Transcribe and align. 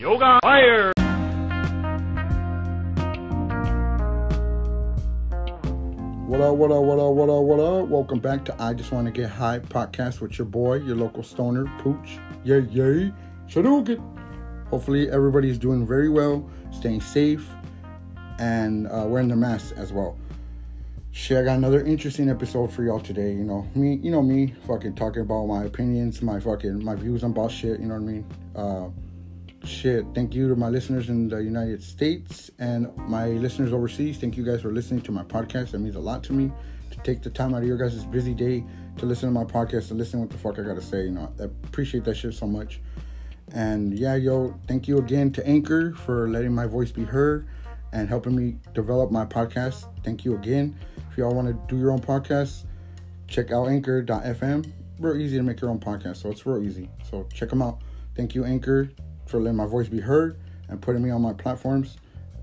Yoga 0.00 0.38
Fire! 0.44 0.92
What 6.24 6.40
up, 6.40 6.54
what 6.54 6.70
up, 6.70 6.84
what 6.84 7.00
up, 7.00 7.14
what 7.14 7.28
up, 7.28 7.42
what 7.42 7.58
up? 7.58 7.88
Welcome 7.88 8.20
back 8.20 8.44
to 8.44 8.62
I 8.62 8.74
Just 8.74 8.92
Want 8.92 9.06
to 9.06 9.10
Get 9.10 9.28
High 9.28 9.58
podcast 9.58 10.20
with 10.20 10.38
your 10.38 10.46
boy, 10.46 10.74
your 10.74 10.94
local 10.94 11.24
stoner, 11.24 11.64
Pooch. 11.80 12.20
Yay, 12.44 12.60
yay. 12.70 13.12
Shadookin. 13.48 14.00
Hopefully, 14.68 15.10
everybody's 15.10 15.58
doing 15.58 15.84
very 15.84 16.08
well, 16.08 16.48
staying 16.70 17.00
safe, 17.00 17.50
and 18.38 18.86
uh, 18.86 19.04
wearing 19.04 19.26
their 19.26 19.36
masks 19.36 19.72
as 19.72 19.92
well. 19.92 20.16
Shit, 21.10 21.38
I 21.38 21.42
got 21.42 21.56
another 21.56 21.84
interesting 21.84 22.30
episode 22.30 22.72
for 22.72 22.84
y'all 22.84 23.00
today. 23.00 23.32
You 23.32 23.42
know, 23.42 23.66
me, 23.74 23.96
you 23.96 24.12
know 24.12 24.22
me, 24.22 24.54
fucking 24.68 24.94
talking 24.94 25.22
about 25.22 25.46
my 25.46 25.64
opinions, 25.64 26.22
my 26.22 26.38
fucking, 26.38 26.84
my 26.84 26.94
views 26.94 27.24
on 27.24 27.32
bullshit. 27.32 27.80
you 27.80 27.86
know 27.86 27.94
what 27.94 28.02
I 28.02 28.12
mean? 28.12 28.26
Uh, 28.54 28.88
shit 29.64 30.04
thank 30.14 30.34
you 30.34 30.48
to 30.48 30.56
my 30.56 30.68
listeners 30.68 31.08
in 31.08 31.28
the 31.28 31.42
united 31.42 31.82
states 31.82 32.50
and 32.58 32.94
my 32.96 33.28
listeners 33.28 33.72
overseas. 33.72 34.18
Thank 34.18 34.36
you 34.36 34.44
guys 34.44 34.62
for 34.62 34.72
listening 34.72 35.02
to 35.02 35.12
my 35.12 35.22
podcast. 35.22 35.70
That 35.70 35.78
means 35.78 35.96
a 35.96 36.00
lot 36.00 36.22
to 36.24 36.32
me 36.32 36.50
to 36.90 36.98
take 36.98 37.22
the 37.22 37.30
time 37.30 37.54
out 37.54 37.62
of 37.62 37.68
your 37.68 37.76
guys' 37.76 38.04
busy 38.04 38.34
day 38.34 38.64
to 38.96 39.06
listen 39.06 39.28
to 39.28 39.32
my 39.32 39.44
podcast 39.44 39.88
to 39.88 39.94
listen 39.94 40.20
what 40.20 40.30
the 40.30 40.38
fuck 40.38 40.58
i 40.58 40.62
gotta 40.62 40.82
say. 40.82 41.04
You 41.04 41.10
know 41.12 41.32
i 41.40 41.44
appreciate 41.44 42.04
that 42.04 42.16
shit 42.16 42.34
so 42.34 42.46
much. 42.46 42.80
And 43.52 43.98
yeah 43.98 44.16
yo 44.16 44.58
thank 44.66 44.88
you 44.88 44.98
again 44.98 45.32
to 45.32 45.46
anchor 45.46 45.94
for 45.94 46.28
letting 46.28 46.54
my 46.54 46.66
voice 46.66 46.90
be 46.90 47.04
heard 47.04 47.48
and 47.92 48.08
helping 48.08 48.36
me 48.36 48.58
develop 48.74 49.10
my 49.10 49.24
podcast. 49.24 49.86
Thank 50.04 50.24
you 50.24 50.34
again. 50.34 50.76
If 51.10 51.16
y'all 51.16 51.34
want 51.34 51.48
to 51.48 51.74
do 51.74 51.80
your 51.80 51.92
own 51.92 52.00
podcast 52.00 52.64
check 53.26 53.52
out 53.52 53.66
anchor.fm 53.66 54.72
real 54.98 55.20
easy 55.20 55.36
to 55.36 55.42
make 55.42 55.60
your 55.60 55.68
own 55.68 55.78
podcast 55.78 56.16
so 56.16 56.30
it's 56.30 56.44
real 56.46 56.62
easy. 56.62 56.88
So 57.08 57.28
check 57.32 57.50
them 57.50 57.62
out. 57.62 57.80
Thank 58.14 58.34
you 58.34 58.44
anchor 58.44 58.90
for 59.28 59.40
letting 59.40 59.56
my 59.56 59.66
voice 59.66 59.88
be 59.88 60.00
heard 60.00 60.38
and 60.68 60.80
putting 60.80 61.02
me 61.02 61.10
on 61.10 61.22
my 61.22 61.32
platforms. 61.32 61.98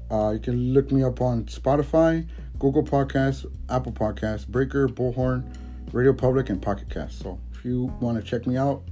Uh, 0.10 0.32
you 0.32 0.40
can 0.40 0.74
look 0.74 0.92
me 0.92 1.04
up 1.04 1.20
on 1.20 1.46
Spotify, 1.46 2.28
Google 2.60 2.84
Podcasts, 2.84 3.46
Apple 3.70 3.92
Podcasts, 3.92 4.48
Breaker, 4.48 4.88
Bullhorn, 4.88 5.44
Radio 5.92 6.14
Public, 6.14 6.50
and 6.50 6.62
Pocket 6.62 6.90
Cast. 6.90 7.20
So 7.20 7.40
if 7.54 7.66
you 7.66 7.94
want 8.00 8.18
to 8.18 8.24
check 8.24 8.46
me 8.46 8.58
out, 8.58 8.84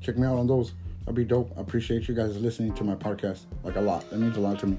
check 0.00 0.18
me 0.18 0.26
out 0.26 0.38
on 0.38 0.46
those. 0.46 0.72
That'd 1.00 1.14
be 1.14 1.24
dope. 1.24 1.52
I 1.56 1.60
appreciate 1.60 2.06
you 2.06 2.14
guys 2.14 2.36
listening 2.36 2.74
to 2.74 2.84
my 2.84 2.94
podcast 2.94 3.40
like 3.64 3.76
a 3.76 3.80
lot. 3.80 4.08
That 4.10 4.18
means 4.18 4.36
a 4.36 4.40
lot 4.40 4.58
to 4.60 4.66
me. 4.66 4.78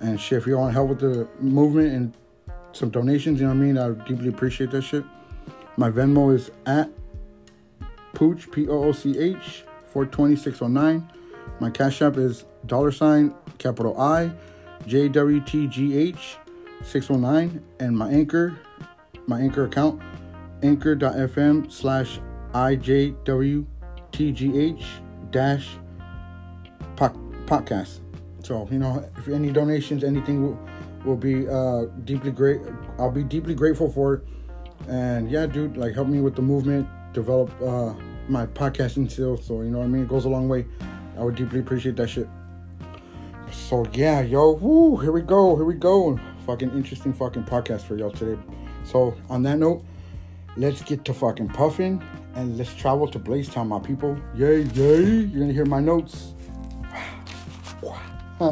And 0.00 0.20
shit, 0.20 0.38
if 0.38 0.46
you 0.46 0.58
want 0.58 0.70
to 0.70 0.72
help 0.72 0.88
with 0.90 1.00
the 1.00 1.28
movement 1.40 1.92
and 1.92 2.14
some 2.72 2.90
donations, 2.90 3.40
you 3.40 3.46
know 3.46 3.54
what 3.54 3.60
I 3.60 3.66
mean? 3.66 3.78
I 3.78 3.90
deeply 4.06 4.28
appreciate 4.28 4.70
that 4.72 4.82
shit. 4.82 5.04
My 5.76 5.90
Venmo 5.90 6.34
is 6.34 6.50
at 6.66 6.90
Pooch, 8.14 8.50
P 8.50 8.68
O 8.68 8.84
O 8.84 8.92
C 8.92 9.18
H, 9.18 9.64
42609. 9.92 11.08
My 11.60 11.70
Cash 11.70 12.02
App 12.02 12.16
is 12.16 12.44
dollar 12.66 12.92
sign 12.92 13.34
capital 13.58 14.00
I 14.00 14.32
JWTGH 14.84 16.36
609 16.82 17.62
and 17.80 17.96
my 17.96 18.10
anchor 18.10 18.58
my 19.26 19.40
anchor 19.40 19.64
account 19.64 20.00
anchor.fm 20.62 21.70
slash 21.70 22.20
IJWTGH 22.52 23.64
dash 25.30 25.68
podcast. 27.48 28.00
So, 28.42 28.68
you 28.70 28.78
know, 28.78 29.04
if 29.16 29.28
any 29.28 29.50
donations, 29.50 30.04
anything 30.04 30.42
will, 30.42 30.58
will 31.04 31.16
be 31.16 31.48
uh, 31.48 31.86
deeply 32.04 32.30
great. 32.30 32.60
I'll 32.98 33.10
be 33.10 33.24
deeply 33.24 33.54
grateful 33.54 33.90
for 33.90 34.14
it. 34.14 34.22
And 34.88 35.30
yeah, 35.30 35.46
dude, 35.46 35.76
like 35.76 35.94
help 35.94 36.08
me 36.08 36.20
with 36.20 36.36
the 36.36 36.42
movement, 36.42 36.86
develop 37.12 37.50
uh, 37.60 37.94
my 38.28 38.46
podcasting 38.46 39.10
skills. 39.10 39.44
So, 39.44 39.62
you 39.62 39.70
know 39.70 39.78
what 39.78 39.84
I 39.84 39.88
mean? 39.88 40.02
It 40.02 40.08
goes 40.08 40.24
a 40.24 40.28
long 40.28 40.48
way. 40.48 40.66
I 41.18 41.24
would 41.24 41.34
deeply 41.34 41.60
appreciate 41.60 41.96
that 41.96 42.08
shit. 42.08 42.28
So 43.50 43.84
yeah, 43.92 44.20
yo, 44.20 44.52
woo, 44.52 44.96
here 44.96 45.10
we 45.10 45.22
go, 45.22 45.56
here 45.56 45.64
we 45.64 45.74
go. 45.74 46.18
Fucking 46.46 46.70
interesting 46.70 47.12
fucking 47.12 47.44
podcast 47.44 47.82
for 47.82 47.96
y'all 47.96 48.10
today. 48.10 48.40
So 48.84 49.16
on 49.28 49.42
that 49.42 49.58
note, 49.58 49.84
let's 50.56 50.80
get 50.82 51.04
to 51.06 51.14
fucking 51.14 51.48
puffing 51.48 52.02
and 52.34 52.56
let's 52.56 52.72
travel 52.74 53.08
to 53.08 53.18
Blazetown, 53.18 53.66
my 53.66 53.80
people. 53.80 54.16
Yay, 54.36 54.62
yay! 54.62 55.02
You're 55.02 55.40
gonna 55.40 55.52
hear 55.52 55.66
my 55.66 55.80
notes. 55.80 56.34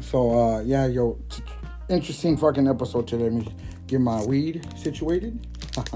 so 0.00 0.38
uh 0.38 0.60
yeah, 0.60 0.86
yo, 0.86 1.18
interesting 1.88 2.36
fucking 2.36 2.68
episode 2.68 3.08
today. 3.08 3.24
Let 3.24 3.32
me 3.32 3.52
get 3.88 4.00
my 4.00 4.24
weed 4.24 4.64
situated. 4.76 5.46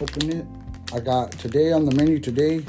open 0.00 0.30
it. 0.30 0.46
I 0.92 1.00
got 1.00 1.32
today 1.32 1.72
on 1.72 1.84
the 1.84 1.94
menu 1.94 2.20
today 2.20 2.64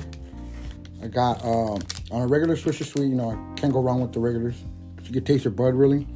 I 1.02 1.08
got 1.08 1.44
uh, 1.44 1.80
on 2.12 2.22
a 2.22 2.28
regular 2.28 2.56
Swisher 2.56 2.86
Sweet. 2.86 3.08
You 3.08 3.16
know, 3.16 3.32
I 3.32 3.60
can't 3.60 3.72
go 3.72 3.82
wrong 3.82 4.02
with 4.02 4.14
the 4.14 4.20
regulars. 4.20 4.64
You 5.04 5.14
can 5.14 5.24
taste 5.24 5.44
your 5.44 5.52
bud 5.52 5.74
really. 5.74 6.08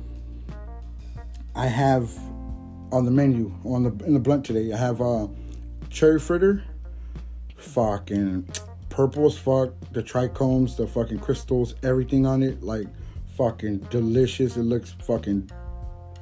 I 1.56 1.68
have 1.68 2.12
on 2.92 3.06
the 3.06 3.12
menu 3.12 3.54
on 3.66 3.84
the 3.84 4.06
in 4.06 4.14
the 4.14 4.20
blunt 4.20 4.46
today. 4.46 4.72
I 4.72 4.78
have 4.78 5.02
uh, 5.02 5.28
cherry 5.90 6.20
fritter, 6.20 6.64
fucking 7.56 8.48
purple 8.90 9.26
as 9.26 9.38
fuck. 9.38 9.74
The 9.94 10.04
trichomes, 10.04 10.78
the 10.78 10.86
fucking 10.86 11.20
crystals, 11.20 11.76
everything 11.84 12.26
on 12.26 12.44
it, 12.44 12.62
like 12.62 12.88
fucking 13.38 13.80
delicious. 13.90 14.58
It 14.58 14.64
looks 14.64 14.92
fucking 14.92 15.50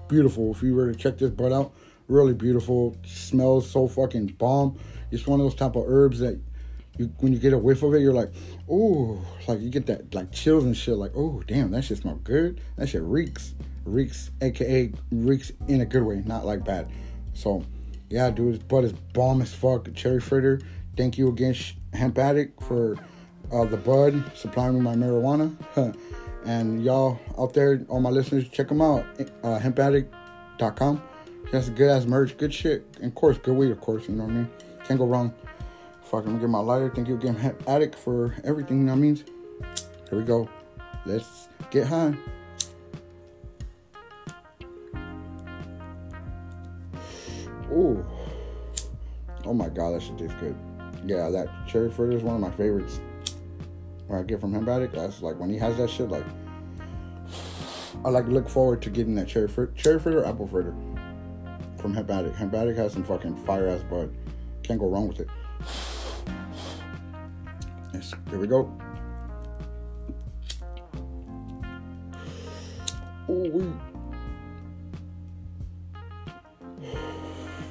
beautiful. 0.07 0.51
If 0.51 0.61
you 0.61 0.75
were 0.75 0.91
to 0.91 0.97
check 0.97 1.17
this 1.17 1.31
bud 1.31 1.51
out, 1.51 1.73
really 2.07 2.33
beautiful. 2.33 2.95
Smells 3.05 3.69
so 3.69 3.87
fucking 3.87 4.27
bomb. 4.37 4.77
It's 5.11 5.27
one 5.27 5.39
of 5.39 5.45
those 5.45 5.55
type 5.55 5.75
of 5.75 5.83
herbs 5.87 6.19
that 6.19 6.39
you 7.01 7.11
when 7.19 7.33
you 7.33 7.39
get 7.39 7.53
a 7.53 7.57
whiff 7.57 7.83
of 7.83 7.93
it, 7.93 8.01
you're 8.01 8.13
like, 8.13 8.31
oh, 8.69 9.19
like 9.47 9.59
you 9.59 9.69
get 9.69 9.87
that 9.87 10.13
like 10.13 10.31
chills 10.31 10.63
and 10.63 10.77
shit. 10.77 10.95
Like, 10.95 11.11
oh, 11.15 11.41
damn, 11.47 11.71
that 11.71 11.83
shit 11.83 11.97
smell 11.97 12.19
good. 12.23 12.61
That 12.77 12.87
shit 12.87 13.01
reeks, 13.01 13.55
reeks, 13.85 14.31
aka 14.41 14.91
reeks 15.11 15.51
in 15.67 15.81
a 15.81 15.85
good 15.85 16.03
way, 16.03 16.21
not 16.25 16.45
like 16.45 16.63
bad. 16.63 16.89
So, 17.33 17.65
yeah, 18.09 18.29
dude, 18.29 18.55
this 18.55 18.63
bud 18.63 18.83
is 18.83 18.93
bomb 19.13 19.41
as 19.41 19.53
fuck. 19.53 19.91
Cherry 19.95 20.21
fritter. 20.21 20.61
Thank 20.95 21.17
you 21.17 21.29
again, 21.29 21.55
Hemp 21.93 22.17
Addict, 22.17 22.61
for 22.61 22.97
uh, 23.51 23.65
the 23.65 23.77
bud 23.77 24.23
supplying 24.35 24.75
me 24.75 24.81
my 24.81 24.95
marijuana. 24.95 25.55
and 26.45 26.83
y'all 26.83 27.19
out 27.37 27.53
there, 27.53 27.83
all 27.87 27.99
my 27.99 28.09
listeners, 28.09 28.47
check 28.49 28.67
them 28.67 28.81
out. 28.81 29.05
Uh, 29.43 29.59
hempaddict.com. 29.59 31.01
That's 31.51 31.67
a 31.67 31.71
good 31.71 31.89
ass 31.89 32.05
merch, 32.05 32.37
good 32.37 32.53
shit. 32.53 32.85
And 32.97 33.07
of 33.07 33.15
course, 33.15 33.37
good 33.37 33.55
weed, 33.55 33.71
of 33.71 33.81
course, 33.81 34.07
you 34.07 34.15
know 34.15 34.25
what 34.25 34.31
I 34.31 34.35
mean? 34.35 34.49
Can't 34.85 34.99
go 34.99 35.05
wrong. 35.05 35.33
Fucking 36.11 36.39
get 36.39 36.49
my 36.49 36.59
lighter. 36.59 36.91
Thank 36.93 37.07
you 37.07 37.15
again, 37.15 37.55
Addict, 37.67 37.95
for 37.95 38.35
everything. 38.43 38.79
You 38.79 38.83
know 38.83 38.95
what 38.95 39.01
I? 39.01 40.09
Here 40.09 40.19
we 40.19 40.25
go. 40.25 40.49
Let's 41.05 41.47
get 41.69 41.87
high. 41.87 42.13
Ooh. 47.71 48.05
Oh 49.45 49.53
my 49.53 49.69
god, 49.69 49.91
that 49.91 50.03
shit 50.03 50.17
tastes 50.17 50.35
good. 50.41 50.53
Yeah, 51.05 51.29
that 51.29 51.47
cherry 51.65 51.89
fritter 51.89 52.17
is 52.17 52.23
one 52.23 52.35
of 52.35 52.41
my 52.41 52.51
favorites. 52.51 52.99
When 54.07 54.19
I 54.19 54.23
get 54.23 54.41
from 54.41 54.53
Hemp 54.53 54.67
Addict, 54.67 54.93
that's 54.93 55.21
like 55.21 55.39
when 55.39 55.49
he 55.49 55.57
has 55.59 55.77
that 55.77 55.89
shit, 55.89 56.09
like 56.09 56.25
I 58.03 58.09
like 58.09 58.27
look 58.27 58.49
forward 58.49 58.81
to 58.81 58.89
getting 58.89 59.15
that 59.15 59.29
cherry 59.29 59.47
fritter, 59.47 59.71
cherry 59.77 59.99
fritter, 59.99 60.25
apple 60.25 60.47
fritter 60.47 60.75
from 61.77 61.93
Hemp 61.93 62.11
Addict. 62.11 62.35
Hemp 62.35 62.53
Addict 62.53 62.77
has 62.77 62.91
some 62.91 63.05
fucking 63.05 63.37
fire 63.45 63.69
ass 63.69 63.81
bud. 63.83 64.13
Can't 64.61 64.77
go 64.77 64.89
wrong 64.89 65.07
with 65.07 65.21
it. 65.21 65.29
Yes, 68.01 68.15
here 68.31 68.39
we 68.39 68.47
go. 68.47 68.67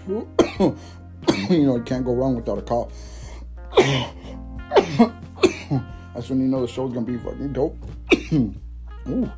You 1.51 1.65
know, 1.65 1.77
you 1.77 1.83
can't 1.83 2.05
go 2.05 2.15
wrong 2.15 2.37
without 2.37 2.59
a 2.59 2.63
cough. 2.63 2.93
That's 6.15 6.29
when 6.29 6.41
you 6.41 6.47
know 6.47 6.61
the 6.61 6.69
show's 6.69 6.93
gonna 6.93 7.05
be 7.05 7.17
fucking 7.19 7.53
dope. 7.53 7.77
Ooh. 8.33 9.33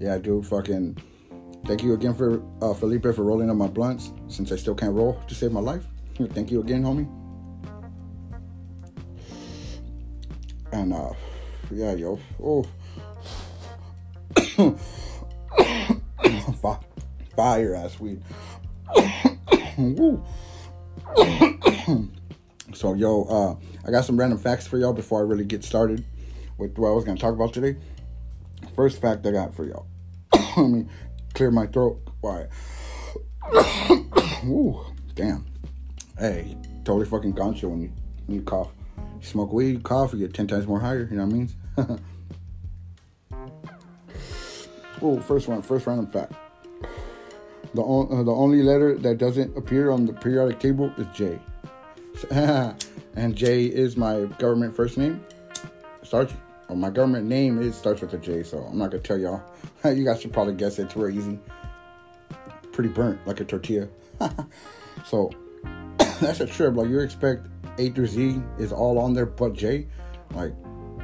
Yeah, 0.00 0.18
dude, 0.18 0.44
fucking. 0.46 0.96
Thank 1.68 1.82
you 1.82 1.92
again 1.92 2.14
for 2.14 2.42
uh, 2.62 2.72
Felipe 2.72 3.02
for 3.02 3.24
rolling 3.24 3.50
up 3.50 3.56
my 3.56 3.66
blunts 3.66 4.10
since 4.28 4.50
I 4.50 4.56
still 4.56 4.74
can't 4.74 4.94
roll 4.94 5.20
to 5.28 5.34
save 5.34 5.52
my 5.52 5.60
life. 5.60 5.84
Thank 6.30 6.50
you 6.50 6.60
again, 6.60 6.82
homie. 6.82 7.06
And 10.72 10.94
uh, 10.94 11.10
yeah, 11.70 11.92
yo, 11.92 12.18
oh, 12.42 12.64
fire 17.36 17.74
ass 17.74 18.00
weed. 18.00 18.22
so 22.72 22.94
yo, 22.94 23.24
uh, 23.24 23.56
I 23.86 23.90
got 23.90 24.06
some 24.06 24.18
random 24.18 24.38
facts 24.38 24.66
for 24.66 24.78
y'all 24.78 24.94
before 24.94 25.20
I 25.20 25.24
really 25.24 25.44
get 25.44 25.62
started 25.62 26.02
with 26.56 26.78
what 26.78 26.88
I 26.88 26.92
was 26.92 27.04
gonna 27.04 27.20
talk 27.20 27.34
about 27.34 27.52
today. 27.52 27.76
First 28.74 29.02
fact 29.02 29.26
I 29.26 29.32
got 29.32 29.54
for 29.54 29.66
y'all. 29.66 29.86
Let 30.56 30.70
me 30.70 30.86
clear 31.38 31.50
my 31.52 31.68
throat. 31.68 32.00
Why? 32.20 32.48
Ooh, 34.44 34.84
damn. 35.14 35.46
Hey, 36.18 36.56
totally 36.84 37.06
fucking 37.06 37.30
you 37.30 37.68
when 37.68 37.80
you 37.80 37.92
when 38.26 38.38
you 38.38 38.42
cough. 38.42 38.70
You 39.20 39.26
smoke 39.26 39.52
weed, 39.52 39.70
you 39.70 39.78
cough, 39.78 40.12
you 40.12 40.18
get 40.18 40.34
ten 40.34 40.48
times 40.48 40.66
more 40.66 40.80
higher. 40.80 41.06
You 41.08 41.16
know 41.16 41.26
what 41.26 41.78
I 41.78 41.86
mean? 41.86 42.00
oh, 45.00 45.20
first 45.20 45.46
one, 45.46 45.62
first 45.62 45.86
random 45.86 46.08
fact. 46.08 46.32
The, 47.72 47.82
on, 47.82 48.18
uh, 48.18 48.24
the 48.24 48.32
only 48.32 48.64
letter 48.64 48.96
that 48.96 49.18
doesn't 49.18 49.56
appear 49.56 49.92
on 49.92 50.06
the 50.06 50.14
periodic 50.14 50.58
table 50.58 50.92
is 50.98 51.06
J. 51.14 51.38
and 53.14 53.36
J 53.36 53.66
is 53.66 53.96
my 53.96 54.24
government 54.38 54.74
first 54.74 54.98
name. 54.98 55.24
Starts, 56.02 56.32
or 56.68 56.76
my 56.76 56.90
government 56.90 57.26
name 57.26 57.60
is 57.60 57.76
starts 57.76 58.02
with 58.02 58.12
a 58.12 58.18
J, 58.18 58.42
so 58.42 58.58
I'm 58.58 58.78
not 58.78 58.90
gonna 58.90 59.02
tell 59.02 59.18
y'all. 59.18 59.42
you 59.84 60.04
guys 60.04 60.20
should 60.20 60.32
probably 60.32 60.54
guess 60.54 60.78
it. 60.78 60.84
It's 60.84 60.96
real 60.96 61.16
easy. 61.16 61.38
Pretty 62.72 62.90
burnt, 62.90 63.26
like 63.26 63.40
a 63.40 63.44
tortilla. 63.44 63.88
so 65.04 65.30
that's 66.20 66.40
a 66.40 66.46
trip. 66.46 66.76
Like 66.76 66.88
you 66.88 67.00
expect 67.00 67.46
A 67.78 67.90
through 67.90 68.06
Z 68.06 68.42
is 68.58 68.72
all 68.72 68.98
on 68.98 69.14
there, 69.14 69.26
but 69.26 69.54
J. 69.54 69.86
Like, 70.34 70.52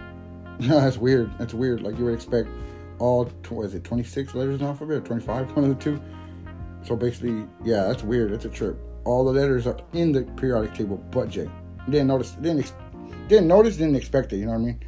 that's 0.61 0.99
weird. 0.99 1.33
That's 1.39 1.55
weird. 1.55 1.83
Like 1.83 1.99
you 1.99 2.05
would 2.05 2.15
expect 2.15 2.49
all. 2.99 3.25
What 3.49 3.67
is 3.67 3.75
it? 3.75 3.85
26 3.85 4.35
letters 4.35 4.55
in 4.55 4.61
the 4.61 4.67
alphabet, 4.67 4.99
or 4.99 5.01
25? 5.01 5.57
One 5.57 5.65
of 5.65 5.79
the 5.79 5.83
two. 5.83 6.01
So 6.83 6.95
basically, 6.95 7.47
yeah, 7.65 7.85
that's 7.85 8.03
weird. 8.03 8.33
That's 8.33 8.45
a 8.45 8.51
trip. 8.51 8.79
All 9.05 9.25
the 9.25 9.33
letters 9.33 9.67
are 9.67 9.79
in 9.95 10.13
the 10.13 10.23
periodic 10.37 10.75
table, 10.75 10.99
but 11.11 11.31
J. 11.31 11.49
Didn't 11.87 12.09
notice. 12.09 12.33
Didn't 12.33 12.61
ex- 12.61 12.75
didn't 13.29 13.49
notice. 13.49 13.77
Didn't 13.77 13.97
expect 13.97 14.35
it. 14.35 14.37
You 14.37 14.47
know 14.47 14.53
what 14.53 14.59
I 14.59 14.65
mean? 14.65 14.81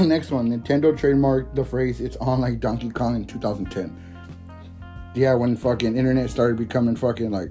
Next 0.06 0.30
one. 0.30 0.48
Nintendo 0.48 0.96
trademarked 0.96 1.54
the 1.54 1.64
phrase 1.64 2.00
"It's 2.00 2.16
on 2.16 2.40
like 2.40 2.58
Donkey 2.58 2.88
Kong" 2.88 3.16
in 3.16 3.26
2010. 3.26 3.94
Yeah, 5.14 5.34
when 5.34 5.56
fucking 5.56 5.94
internet 5.94 6.30
started 6.30 6.56
becoming 6.56 6.96
fucking 6.96 7.30
like 7.30 7.50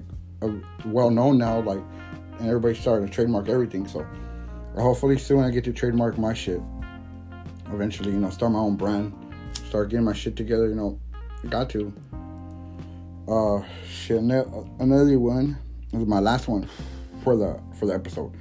well 0.86 1.10
known 1.10 1.38
now, 1.38 1.60
like, 1.60 1.78
and 2.40 2.48
everybody 2.48 2.74
started 2.74 3.06
to 3.06 3.12
trademark 3.12 3.48
everything. 3.48 3.86
So 3.86 4.04
hopefully 4.74 5.16
soon 5.16 5.44
I 5.44 5.50
get 5.50 5.62
to 5.64 5.72
trademark 5.72 6.18
my 6.18 6.34
shit. 6.34 6.60
Eventually, 7.72 8.10
you 8.10 8.18
know, 8.18 8.30
start 8.30 8.50
my 8.50 8.58
own 8.58 8.74
brand, 8.74 9.12
start 9.68 9.90
getting 9.90 10.04
my 10.04 10.12
shit 10.12 10.34
together. 10.34 10.68
You 10.68 10.74
know, 10.74 10.98
I 11.44 11.46
Got 11.46 11.70
to. 11.70 11.92
Uh, 13.28 13.62
shit. 13.86 14.18
Another 14.18 15.18
one. 15.20 15.56
This 15.92 16.02
is 16.02 16.08
my 16.08 16.18
last 16.18 16.48
one 16.48 16.68
for 17.22 17.36
the 17.36 17.60
for 17.78 17.86
the 17.86 17.94
episode. 17.94 18.32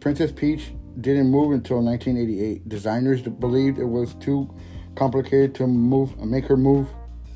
Princess 0.00 0.32
Peach 0.32 0.72
didn't 1.00 1.30
move 1.30 1.52
until 1.52 1.82
1988. 1.82 2.68
Designers 2.68 3.22
believed 3.22 3.78
it 3.78 3.84
was 3.84 4.14
too 4.14 4.52
complicated 4.94 5.54
to 5.56 5.66
move, 5.66 6.16
make 6.18 6.44
her 6.46 6.56
move, 6.56 6.88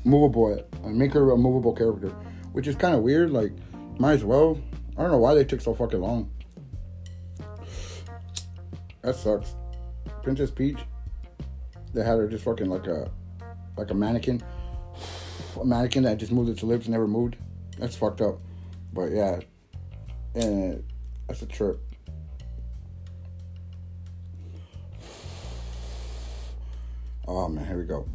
movable, 0.03 0.63
uh, 0.83 0.89
make 0.89 1.13
her 1.13 1.31
a 1.31 1.37
movable 1.37 1.73
character, 1.73 2.09
which 2.51 2.67
is 2.67 2.75
kind 2.75 2.95
of 2.95 3.01
weird. 3.01 3.31
Like, 3.31 3.51
might 3.99 4.13
as 4.13 4.23
well. 4.23 4.59
I 4.97 5.01
don't 5.01 5.11
know 5.11 5.17
why 5.17 5.33
they 5.33 5.45
took 5.45 5.61
so 5.61 5.73
fucking 5.73 5.99
long. 5.99 6.31
That 9.01 9.15
sucks. 9.15 9.55
Princess 10.23 10.51
Peach, 10.51 10.79
they 11.93 12.03
had 12.03 12.17
her 12.17 12.27
just 12.27 12.43
fucking 12.43 12.69
like 12.69 12.87
a 12.87 13.09
like 13.77 13.91
a 13.91 13.93
mannequin 13.93 14.41
a 15.59 15.65
mannequin 15.65 16.03
that 16.03 16.17
just 16.17 16.31
moved 16.31 16.49
its 16.49 16.63
lips 16.63 16.87
never 16.87 17.07
moved. 17.07 17.37
That's 17.77 17.95
fucked 17.95 18.21
up. 18.21 18.39
But 18.93 19.11
yeah, 19.11 19.39
and 20.35 20.83
that's 21.27 21.41
a 21.41 21.45
trip. 21.45 21.79
Oh 27.27 27.47
man, 27.49 27.65
here 27.65 27.77
we 27.77 27.83
go. 27.83 28.07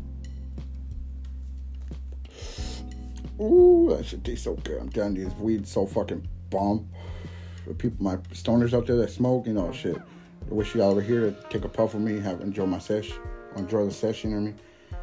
Ooh, 3.40 3.94
that 3.96 4.06
shit 4.06 4.24
tastes 4.24 4.44
so 4.44 4.54
good. 4.54 4.80
I'm 4.80 4.88
telling 4.88 5.16
you, 5.16 5.24
this 5.24 5.34
weed's 5.34 5.70
so 5.70 5.86
fucking 5.86 6.26
bomb. 6.50 6.88
The 7.66 7.74
people, 7.74 8.04
my 8.04 8.16
stoners 8.32 8.72
out 8.72 8.86
there 8.86 8.96
that 8.96 9.10
smoke, 9.10 9.46
you 9.46 9.52
know, 9.52 9.72
shit. 9.72 9.96
I 9.96 10.54
wish 10.54 10.74
y'all 10.74 10.94
were 10.94 11.02
here 11.02 11.20
to 11.20 11.36
take 11.48 11.64
a 11.64 11.68
puff 11.68 11.94
with 11.94 12.02
me, 12.02 12.18
have 12.20 12.40
enjoy 12.40 12.66
my 12.66 12.78
sesh, 12.78 13.12
enjoy 13.56 13.84
the 13.84 13.90
session. 13.90 14.30
You 14.30 14.36
know 14.36 14.42
mean? 14.46 14.58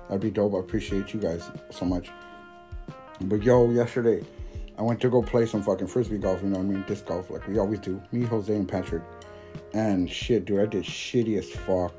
That'd 0.08 0.22
be 0.22 0.32
dope. 0.32 0.56
I 0.56 0.60
appreciate 0.60 1.14
you 1.14 1.20
guys 1.20 1.50
so 1.70 1.86
much. 1.86 2.10
But 3.22 3.44
yo, 3.44 3.70
yesterday 3.70 4.24
I 4.78 4.82
went 4.82 5.00
to 5.02 5.10
go 5.10 5.22
play 5.22 5.46
some 5.46 5.62
fucking 5.62 5.88
frisbee 5.88 6.18
golf. 6.18 6.42
You 6.42 6.50
know 6.50 6.58
what 6.58 6.66
I 6.66 6.70
mean? 6.70 6.86
Disc 6.88 7.06
golf, 7.06 7.30
like 7.30 7.48
we 7.48 7.60
always 7.60 7.80
do. 7.80 8.02
Me, 8.12 8.26
Jose, 8.26 8.54
and 8.54 8.68
Patrick. 8.68 9.04
And 9.74 10.10
shit, 10.10 10.46
dude, 10.46 10.62
I 10.62 10.66
did 10.66 10.84
shitty 10.84 11.38
as 11.38 11.50
fuck. 11.50 11.94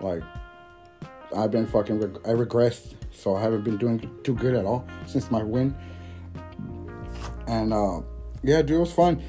Like 0.00 0.22
I've 1.34 1.50
been 1.50 1.66
fucking. 1.66 2.00
Reg- 2.00 2.20
I 2.24 2.30
regressed, 2.30 2.94
so 3.12 3.34
I 3.34 3.40
haven't 3.40 3.64
been 3.64 3.76
doing 3.76 4.10
too 4.22 4.34
good 4.34 4.54
at 4.54 4.64
all 4.64 4.86
since 5.06 5.30
my 5.30 5.42
win. 5.42 5.74
And 7.46 7.72
uh 7.72 8.00
yeah, 8.42 8.62
dude, 8.62 8.76
it 8.76 8.80
was 8.80 8.92
fun. 8.92 9.22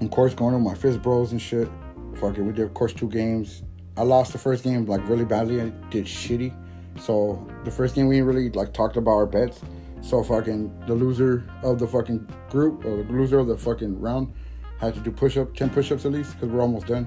Of 0.00 0.10
course, 0.10 0.34
going 0.34 0.54
with 0.54 0.62
my 0.62 0.74
fist 0.74 1.02
bros 1.02 1.32
and 1.32 1.40
shit. 1.40 1.68
Fucking, 2.16 2.46
we 2.46 2.52
did 2.52 2.64
of 2.64 2.74
course 2.74 2.92
two 2.92 3.08
games. 3.08 3.62
I 3.96 4.02
lost 4.02 4.32
the 4.32 4.38
first 4.38 4.64
game 4.64 4.86
like 4.86 5.06
really 5.08 5.24
badly. 5.24 5.60
I 5.60 5.68
did 5.90 6.06
shitty. 6.06 6.54
So 6.98 7.46
the 7.64 7.70
first 7.70 7.94
game 7.94 8.08
we 8.08 8.20
really 8.20 8.50
like 8.50 8.72
talked 8.72 8.96
about 8.96 9.12
our 9.12 9.26
bets. 9.26 9.60
So 10.02 10.22
fucking 10.22 10.86
the 10.86 10.94
loser 10.94 11.44
of 11.62 11.78
the 11.78 11.86
fucking 11.86 12.26
group 12.48 12.84
or 12.84 13.02
the 13.02 13.12
loser 13.12 13.38
of 13.38 13.46
the 13.46 13.58
fucking 13.58 14.00
round 14.00 14.32
had 14.80 14.94
to 14.94 15.00
do 15.00 15.10
push 15.10 15.36
up, 15.36 15.54
10 15.54 15.70
push 15.70 15.92
ups 15.92 16.06
at 16.06 16.12
least, 16.12 16.32
because 16.34 16.48
we're 16.48 16.62
almost 16.62 16.86
done. 16.86 17.06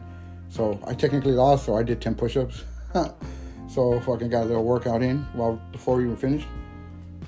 So 0.49 0.79
I 0.85 0.93
technically 0.93 1.31
lost, 1.31 1.65
so 1.65 1.75
I 1.75 1.81
did 1.81 1.99
10 1.99 2.13
push 2.13 2.37
ups. 2.37 2.63
so 3.73 3.99
fucking 4.01 4.29
got 4.29 4.43
a 4.43 4.45
little 4.45 4.63
workout 4.63 5.01
in 5.01 5.23
while 5.33 5.55
before 5.71 5.97
we 5.97 6.03
even 6.03 6.15
finished. 6.15 6.47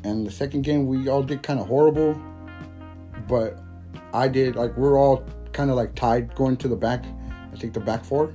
And 0.04 0.26
the 0.26 0.32
second 0.32 0.62
game 0.62 0.86
we 0.86 1.08
all 1.08 1.24
did 1.24 1.42
kind 1.42 1.60
of 1.60 1.68
horrible, 1.68 2.20
but 3.28 3.60
I 4.14 4.28
did 4.28 4.56
like 4.56 4.78
we're 4.78 5.00
all 5.00 5.26
kind 5.54 5.72
of 5.72 5.76
like 5.76 5.96
tied 5.96 6.36
going 6.36 6.58
to 6.58 6.68
the 6.68 6.76
back. 6.76 7.04
I 7.52 7.58
think 7.58 7.74
the 7.74 7.80
back 7.80 8.06
four. 8.06 8.34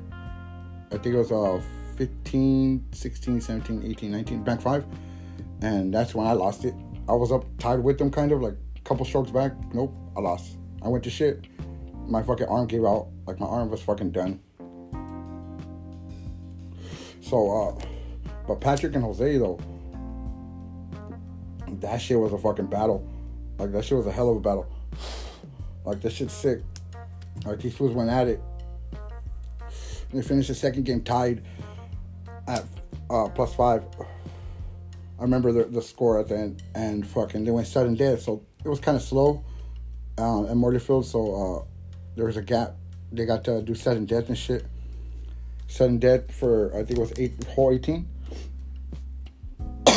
I 0.89 0.97
think 0.97 1.15
it 1.15 1.19
was 1.19 1.31
uh 1.31 1.62
15, 1.97 2.87
16, 2.93 3.41
17, 3.41 3.83
18, 3.85 4.11
19, 4.11 4.43
back 4.43 4.61
five. 4.61 4.85
And 5.62 5.95
that's 5.95 6.15
when 6.15 6.27
I 6.27 6.33
lost 6.33 6.65
it. 6.65 6.75
I 7.09 7.12
was 7.12 7.31
up 7.31 7.45
tied 7.59 7.79
with 7.79 7.99
them, 7.99 8.11
kind 8.11 8.33
of 8.33 8.41
like 8.41 8.55
a 8.77 8.81
couple 8.81 9.05
strokes 9.05 9.31
back. 9.31 9.53
Nope, 9.73 9.95
I 10.17 10.21
lost. 10.21 10.57
I 10.83 10.89
went 10.89 11.05
to 11.05 11.11
shit. 11.11 11.47
My 12.07 12.23
fucking 12.23 12.47
arm 12.47 12.67
gave 12.67 12.85
out. 12.85 13.09
Like 13.27 13.39
my 13.39 13.47
arm 13.47 13.71
was 13.71 13.83
fucking 13.83 14.11
done. 14.11 14.41
So, 17.21 17.79
uh, 17.79 17.85
but 18.50 18.61
Patrick 18.61 18.97
and 18.97 19.05
Jose 19.05 19.38
though, 19.38 19.61
that 21.69 21.99
shit 21.99 22.19
was 22.19 22.32
a 22.32 22.38
fucking 22.38 22.67
battle. 22.67 23.08
Like 23.61 23.70
that 23.70 23.85
shit 23.85 23.97
was 23.97 24.09
a 24.09 24.11
hell 24.11 24.28
of 24.30 24.38
a 24.38 24.40
battle. 24.40 24.66
Like 25.85 26.02
that 26.02 26.12
shit's 26.12 26.35
sick. 26.35 26.61
Like 27.47 27.61
these 27.61 27.75
fools 27.75 27.92
went 27.92 28.11
at 28.11 28.28
it. 28.28 28.40
They 30.12 30.21
finished 30.21 30.49
the 30.49 30.54
second 30.54 30.85
game 30.85 31.00
tied 31.02 31.42
at 32.47 32.64
uh, 33.09 33.28
plus 33.28 33.54
five. 33.54 33.85
I 35.19 35.23
remember 35.23 35.52
the, 35.52 35.64
the 35.64 35.80
score 35.80 36.21
at 36.21 36.28
the 36.28 36.37
end, 36.37 36.62
and 36.75 37.07
fucking 37.07 37.45
they 37.45 37.50
went 37.50 37.66
sudden 37.66 37.95
death, 37.95 38.21
so 38.21 38.45
it 38.62 38.69
was 38.69 38.78
kind 38.78 38.97
of 38.97 39.02
slow 39.02 39.42
um, 40.19 40.49
at 40.49 40.57
Morley 40.57 40.80
Field. 40.80 41.07
So 41.07 41.21
uh, 41.35 41.64
there 42.14 42.26
was 42.26 42.37
a 42.37 42.42
gap. 42.42 42.75
They 43.11 43.25
got 43.25 43.42
to 43.45 43.62
do 43.62 43.75
sudden 43.75 44.04
death 44.04 44.28
and 44.28 44.37
shit. 44.37 44.66
Sudden 45.66 45.99
death 45.99 46.30
for 46.30 46.71
I 46.75 46.85
think 46.85 46.99
it 46.99 46.99
was 46.99 47.12
eight 47.16 47.42
hole 47.45 47.73
eighteen. 47.73 48.07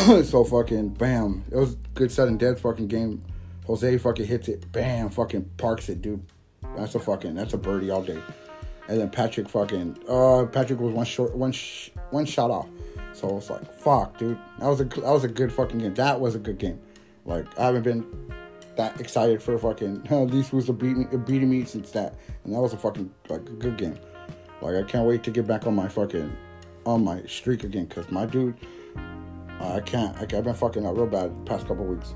so 0.23 0.43
fucking 0.43 0.89
bam, 0.89 1.43
it 1.51 1.55
was 1.55 1.75
good 1.93 2.11
sudden 2.11 2.37
death 2.37 2.59
fucking 2.59 2.87
game. 2.87 3.23
Jose 3.65 3.97
fucking 3.97 4.25
hits 4.25 4.49
it, 4.49 4.69
bam, 4.71 5.09
fucking 5.09 5.49
parks 5.57 5.87
it, 5.87 6.01
dude. 6.01 6.21
That's 6.75 6.95
a 6.95 6.99
fucking 6.99 7.35
that's 7.35 7.53
a 7.53 7.57
birdie 7.57 7.89
all 7.89 8.03
day. 8.03 8.19
And 8.87 8.99
then 8.99 9.09
Patrick 9.09 9.47
fucking 9.47 9.97
uh 10.09 10.45
Patrick 10.51 10.79
was 10.79 10.93
one 10.93 11.05
short 11.05 11.35
one 11.35 11.51
sh- 11.51 11.89
one 12.09 12.25
shot 12.25 12.51
off. 12.51 12.67
So 13.13 13.37
it's 13.37 13.49
like, 13.49 13.71
fuck, 13.79 14.17
dude. 14.17 14.37
That 14.59 14.67
was 14.67 14.81
a 14.81 14.85
that 14.85 15.03
was 15.03 15.23
a 15.23 15.29
good 15.29 15.53
fucking 15.53 15.79
game. 15.79 15.93
That 15.93 16.19
was 16.19 16.35
a 16.35 16.39
good 16.39 16.57
game. 16.57 16.79
Like 17.25 17.45
I 17.57 17.65
haven't 17.65 17.83
been 17.83 18.05
that 18.75 18.99
excited 18.99 19.41
for 19.41 19.57
fucking 19.57 20.07
uh, 20.11 20.25
these 20.31 20.51
was 20.51 20.67
a 20.67 20.73
beating 20.73 21.05
beating 21.25 21.49
me 21.49 21.63
since 21.65 21.91
that, 21.91 22.15
and 22.43 22.53
that 22.53 22.59
was 22.59 22.73
a 22.73 22.77
fucking 22.77 23.09
like 23.29 23.41
a 23.41 23.53
good 23.53 23.77
game. 23.77 23.97
Like 24.61 24.75
I 24.75 24.83
can't 24.83 25.07
wait 25.07 25.23
to 25.23 25.31
get 25.31 25.47
back 25.47 25.65
on 25.67 25.75
my 25.75 25.87
fucking 25.87 26.35
on 26.85 27.03
my 27.03 27.21
streak 27.23 27.63
again, 27.63 27.87
cause 27.87 28.09
my 28.09 28.25
dude, 28.25 28.57
I 29.63 29.79
can't. 29.79 30.15
Like, 30.19 30.33
I've 30.33 30.43
been 30.43 30.53
fucking 30.53 30.85
out 30.85 30.95
real 30.95 31.07
bad 31.07 31.45
past 31.45 31.67
couple 31.67 31.85
weeks. 31.85 32.15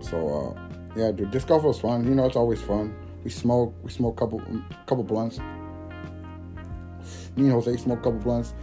So 0.00 0.56
uh, 0.56 0.60
yeah, 0.96 1.12
dude, 1.12 1.30
disc 1.30 1.48
golf 1.48 1.64
was 1.64 1.80
fun. 1.80 2.06
You 2.06 2.14
know, 2.14 2.26
it's 2.26 2.36
always 2.36 2.62
fun. 2.62 2.96
We 3.24 3.30
smoke. 3.30 3.74
We 3.82 3.90
smoke 3.90 4.16
couple 4.16 4.40
couple 4.86 5.04
blunts. 5.04 5.38
Me 7.36 7.44
and 7.44 7.52
Jose 7.52 7.76
smoke 7.76 8.02
couple 8.02 8.18
blunts 8.20 8.54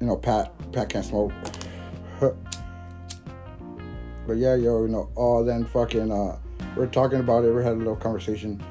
you 0.00 0.06
know, 0.06 0.16
Pat 0.16 0.52
Pat 0.72 0.88
can't 0.88 1.04
smoke. 1.04 1.32
but 2.20 2.36
yeah, 4.36 4.54
yo, 4.54 4.82
you 4.82 4.88
know, 4.88 5.10
oh 5.16 5.44
then 5.44 5.64
fucking 5.64 6.10
uh 6.10 6.38
we're 6.76 6.86
talking 6.86 7.20
about 7.20 7.44
it, 7.44 7.52
we 7.52 7.62
had 7.62 7.74
a 7.74 7.76
little 7.76 7.96
conversation. 7.96 8.62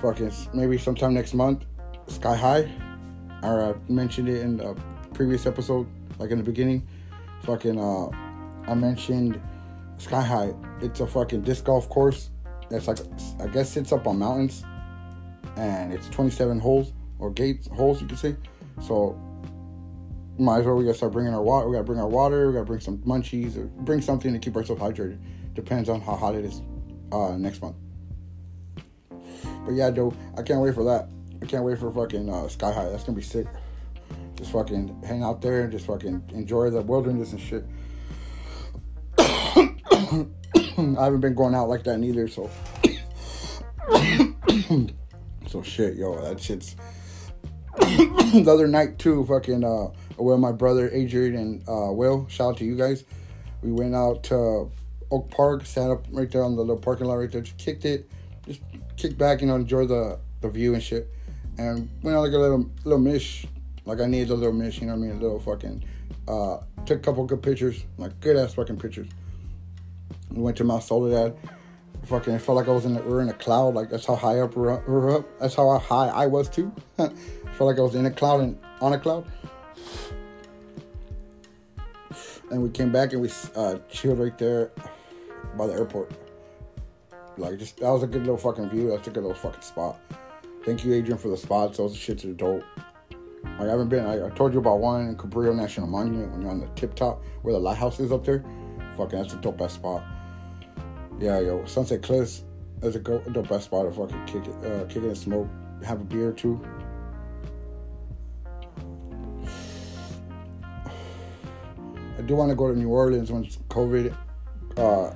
Fucking 0.00 0.32
maybe 0.54 0.78
sometime 0.78 1.14
next 1.14 1.34
month, 1.34 1.64
Sky 2.06 2.36
High. 2.36 2.70
I 3.42 3.74
mentioned 3.88 4.28
it 4.28 4.42
in 4.42 4.56
the 4.56 4.76
previous 5.12 5.46
episode, 5.46 5.86
like 6.18 6.30
in 6.30 6.38
the 6.38 6.44
beginning. 6.44 6.86
Fucking 7.42 7.78
uh 7.78 8.08
I 8.66 8.74
mentioned 8.74 9.40
Sky 9.98 10.22
High. 10.22 10.54
It's 10.80 11.00
a 11.00 11.06
fucking 11.06 11.42
disc 11.42 11.64
golf 11.64 11.88
course. 11.88 12.30
That's 12.70 12.86
like 12.86 12.98
I 13.40 13.46
guess 13.48 13.70
sits 13.70 13.92
up 13.92 14.06
on 14.06 14.18
mountains, 14.18 14.64
and 15.56 15.92
it's 15.92 16.08
27 16.10 16.58
holes 16.58 16.92
or 17.18 17.30
gates 17.30 17.68
holes 17.68 18.00
you 18.00 18.06
could 18.06 18.18
say. 18.18 18.36
So 18.80 19.18
might 20.38 20.60
as 20.60 20.66
well 20.66 20.76
we 20.76 20.84
gotta 20.84 20.96
start 20.96 21.12
bringing 21.12 21.34
our 21.34 21.42
water. 21.42 21.68
We 21.68 21.74
gotta 21.74 21.84
bring 21.84 21.98
our 21.98 22.08
water. 22.08 22.48
We 22.48 22.52
gotta 22.52 22.64
bring 22.64 22.80
some 22.80 22.98
munchies 22.98 23.56
or 23.56 23.64
bring 23.64 24.00
something 24.00 24.32
to 24.32 24.38
keep 24.38 24.56
ourselves 24.56 24.80
hydrated. 24.80 25.18
Depends 25.54 25.88
on 25.88 26.00
how 26.00 26.14
hot 26.14 26.34
it 26.34 26.44
is 26.44 26.62
uh, 27.10 27.36
next 27.36 27.62
month. 27.62 27.76
But 29.64 29.74
yeah, 29.74 29.90
dude, 29.90 30.14
I 30.36 30.42
can't 30.42 30.60
wait 30.60 30.74
for 30.74 30.84
that. 30.84 31.08
I 31.42 31.46
can't 31.46 31.64
wait 31.64 31.78
for 31.78 31.90
fucking 31.92 32.28
uh, 32.28 32.48
Sky 32.48 32.72
High. 32.72 32.88
That's 32.88 33.04
gonna 33.04 33.16
be 33.16 33.22
sick. 33.22 33.46
Just 34.38 34.52
fucking 34.52 35.02
hang 35.04 35.24
out 35.24 35.42
there 35.42 35.62
and 35.62 35.72
just 35.72 35.86
fucking 35.86 36.30
enjoy 36.32 36.70
the 36.70 36.80
wilderness 36.80 37.32
and 37.32 37.40
shit. 37.40 37.64
I 39.18 39.74
haven't 40.76 41.20
been 41.20 41.34
going 41.34 41.56
out 41.56 41.68
like 41.68 41.82
that 41.82 41.98
neither, 41.98 42.28
so. 42.28 42.48
so 45.48 45.62
shit, 45.64 45.96
yo, 45.96 46.22
that 46.22 46.40
shit's. 46.40 46.76
the 47.78 48.46
other 48.48 48.68
night 48.68 49.00
too, 49.00 49.26
fucking 49.26 49.64
uh, 49.64 49.88
with 50.16 50.38
my 50.38 50.52
brother 50.52 50.88
Adrian 50.92 51.34
and 51.34 51.68
uh, 51.68 51.90
Will. 51.90 52.28
Shout 52.28 52.52
out 52.52 52.58
to 52.58 52.64
you 52.64 52.76
guys. 52.76 53.04
We 53.60 53.72
went 53.72 53.96
out 53.96 54.22
to 54.24 54.70
Oak 55.10 55.30
Park, 55.32 55.66
sat 55.66 55.90
up 55.90 56.06
right 56.12 56.30
there 56.30 56.44
on 56.44 56.54
the 56.54 56.62
little 56.62 56.80
parking 56.80 57.08
lot 57.08 57.14
right 57.14 57.30
there, 57.30 57.40
just 57.40 57.58
kicked 57.58 57.84
it, 57.84 58.08
just 58.46 58.60
kicked 58.96 59.18
back, 59.18 59.40
you 59.40 59.48
know, 59.48 59.56
enjoy 59.56 59.84
the 59.84 60.20
the 60.42 60.48
view 60.48 60.74
and 60.74 60.82
shit, 60.82 61.12
and 61.58 61.90
went 62.02 62.16
out 62.16 62.20
like 62.20 62.32
a 62.32 62.38
little 62.38 62.70
little 62.84 63.00
mish, 63.00 63.44
like 63.88 64.00
I 64.00 64.06
needed 64.06 64.28
a 64.28 64.34
little 64.34 64.52
mish, 64.52 64.80
you 64.80 64.86
know 64.86 64.92
what 64.92 64.98
I 64.98 65.08
mean, 65.08 65.16
a 65.16 65.20
little 65.20 65.40
fucking. 65.40 65.82
Uh, 66.28 66.58
took 66.84 66.98
a 66.98 67.00
couple 67.00 67.24
good 67.24 67.42
pictures, 67.42 67.84
like 67.96 68.20
good 68.20 68.36
ass 68.36 68.52
fucking 68.52 68.76
pictures. 68.76 69.08
We 70.30 70.42
went 70.42 70.58
to 70.58 70.64
Mount 70.64 70.82
Soledad. 70.82 71.34
Fucking, 72.04 72.34
it 72.34 72.42
felt 72.42 72.56
like 72.56 72.68
I 72.68 72.72
was 72.72 72.84
in 72.84 72.94
the, 72.94 73.02
we 73.02 73.08
were 73.08 73.22
in 73.22 73.30
a 73.30 73.34
cloud. 73.34 73.74
Like 73.74 73.88
that's 73.88 74.04
how 74.04 74.14
high 74.14 74.40
up 74.40 74.54
we 74.56 74.62
were 74.62 75.16
up. 75.16 75.38
That's 75.40 75.54
how 75.54 75.78
high 75.78 76.08
I 76.08 76.26
was 76.26 76.50
too. 76.50 76.70
Felt 76.96 77.60
like 77.60 77.78
I 77.78 77.80
was 77.80 77.94
in 77.94 78.04
a 78.04 78.10
cloud 78.10 78.42
and 78.42 78.58
on 78.82 78.92
a 78.92 78.98
cloud. 78.98 79.26
And 82.50 82.62
we 82.62 82.68
came 82.70 82.92
back 82.92 83.12
and 83.14 83.22
we 83.22 83.30
uh, 83.56 83.78
chilled 83.90 84.18
right 84.18 84.36
there 84.38 84.70
by 85.56 85.66
the 85.66 85.72
airport. 85.72 86.12
Like 87.38 87.58
just 87.58 87.78
that 87.78 87.90
was 87.90 88.02
a 88.02 88.06
good 88.06 88.20
little 88.20 88.36
fucking 88.36 88.68
view. 88.68 88.90
That's 88.90 89.08
a 89.08 89.10
good 89.10 89.22
little 89.22 89.34
fucking 89.34 89.62
spot. 89.62 89.98
Thank 90.64 90.84
you, 90.84 90.92
Adrian, 90.92 91.18
for 91.18 91.28
the 91.28 91.36
spots. 91.36 91.78
Those 91.78 91.96
shits 91.96 92.36
dope. 92.36 92.64
I 93.58 93.64
haven't 93.64 93.88
been. 93.88 94.06
I, 94.06 94.26
I 94.26 94.30
told 94.30 94.52
you 94.52 94.60
about 94.60 94.78
one 94.78 95.08
in 95.08 95.16
Cabrillo 95.16 95.54
National 95.54 95.88
Monument 95.88 96.30
when 96.30 96.42
you're 96.42 96.50
on 96.50 96.60
the 96.60 96.68
tip 96.76 96.94
top 96.94 97.24
where 97.42 97.52
the 97.52 97.60
lighthouse 97.60 97.98
is 97.98 98.12
up 98.12 98.24
there. 98.24 98.44
Fucking, 98.96 99.18
that's 99.18 99.34
the 99.34 99.40
dope 99.40 99.58
best 99.58 99.74
spot. 99.74 100.04
Yeah, 101.18 101.40
yo, 101.40 101.64
Sunset 101.66 102.02
Cliffs 102.02 102.44
is 102.82 102.94
a 102.94 103.00
dope 103.00 103.48
best 103.48 103.64
spot 103.64 103.86
to 103.86 103.92
fucking 103.92 104.26
kick 104.26 104.46
it, 104.46 104.64
uh, 104.64 104.84
kick 104.84 105.02
it 105.02 105.08
and 105.08 105.18
smoke, 105.18 105.48
have 105.84 106.00
a 106.00 106.04
beer 106.04 106.30
too. 106.32 106.60
I 112.16 112.22
do 112.22 112.36
want 112.36 112.50
to 112.50 112.56
go 112.56 112.72
to 112.72 112.78
New 112.78 112.90
Orleans 112.90 113.32
once 113.32 113.58
COVID 113.68 114.14
uh, 114.76 115.12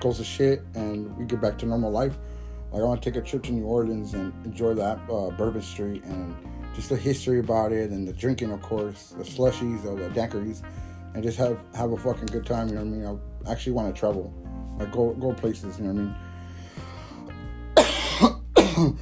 goes 0.00 0.18
to 0.18 0.24
shit 0.24 0.62
and 0.74 1.16
we 1.16 1.24
get 1.24 1.40
back 1.40 1.58
to 1.58 1.66
normal 1.66 1.90
life. 1.90 2.16
Like 2.70 2.82
I 2.82 2.84
want 2.84 3.02
to 3.02 3.10
take 3.10 3.20
a 3.20 3.24
trip 3.24 3.42
to 3.44 3.52
New 3.52 3.64
Orleans 3.64 4.14
and 4.14 4.32
enjoy 4.46 4.74
that 4.74 4.98
uh, 5.10 5.30
Bourbon 5.30 5.62
Street 5.62 6.04
and 6.04 6.36
just 6.78 6.90
the 6.90 6.96
history 6.96 7.40
about 7.40 7.72
it 7.72 7.90
and 7.90 8.06
the 8.06 8.12
drinking, 8.12 8.52
of 8.52 8.62
course, 8.62 9.12
the 9.18 9.24
slushies 9.24 9.84
or 9.84 9.96
the 9.96 10.08
daiquiris, 10.10 10.62
and 11.12 11.24
just 11.24 11.36
have 11.36 11.58
have 11.74 11.90
a 11.90 11.96
fucking 11.96 12.26
good 12.26 12.46
time. 12.46 12.68
You 12.68 12.76
know 12.76 12.84
what 12.84 12.86
I 12.86 13.14
mean? 13.14 13.20
I 13.48 13.50
actually 13.50 13.72
want 13.72 13.92
to 13.92 13.98
travel, 13.98 14.32
like 14.78 14.92
go 14.92 15.12
go 15.14 15.32
places. 15.32 15.76
You 15.80 15.92
know 15.92 16.14
what 17.74 17.82
I 18.76 18.84
mean? 18.84 18.98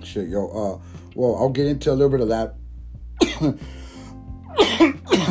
Shit, 0.02 0.28
yo. 0.30 0.48
Uh, 0.48 0.78
well, 1.14 1.36
I'll 1.36 1.48
get 1.48 1.66
into 1.66 1.92
a 1.92 1.94
little 1.94 2.10
bit 2.10 2.22
of 2.22 2.28
that 2.30 2.56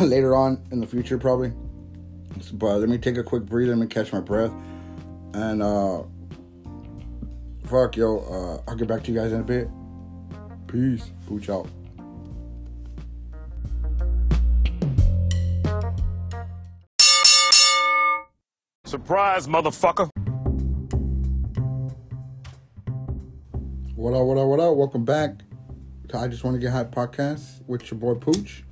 later 0.00 0.34
on 0.34 0.66
in 0.70 0.80
the 0.80 0.86
future, 0.86 1.18
probably. 1.18 1.52
But 2.54 2.78
let 2.78 2.88
me 2.88 2.96
take 2.96 3.18
a 3.18 3.22
quick 3.22 3.44
breather. 3.44 3.76
Let 3.76 3.82
me 3.82 3.86
catch 3.86 4.14
my 4.14 4.20
breath, 4.20 4.52
and 5.34 5.62
uh, 5.62 6.04
fuck, 7.66 7.98
yo. 7.98 8.20
Uh, 8.20 8.62
I'll 8.70 8.76
get 8.76 8.88
back 8.88 9.02
to 9.04 9.12
you 9.12 9.18
guys 9.18 9.32
in 9.32 9.40
a 9.40 9.44
bit. 9.44 9.68
Peace. 10.72 11.10
Pooch 11.26 11.50
out. 11.50 11.68
Surprise, 18.86 19.46
motherfucker. 19.46 20.08
What 23.94 24.14
up, 24.14 24.24
what 24.24 24.38
up, 24.38 24.46
what 24.46 24.60
up? 24.60 24.76
Welcome 24.76 25.04
back 25.04 25.40
to 26.08 26.16
I 26.16 26.28
Just 26.28 26.42
Want 26.42 26.54
to 26.54 26.58
Get 26.58 26.72
High 26.72 26.84
podcast 26.84 27.60
with 27.66 27.90
your 27.90 28.00
boy 28.00 28.14
Pooch. 28.14 28.64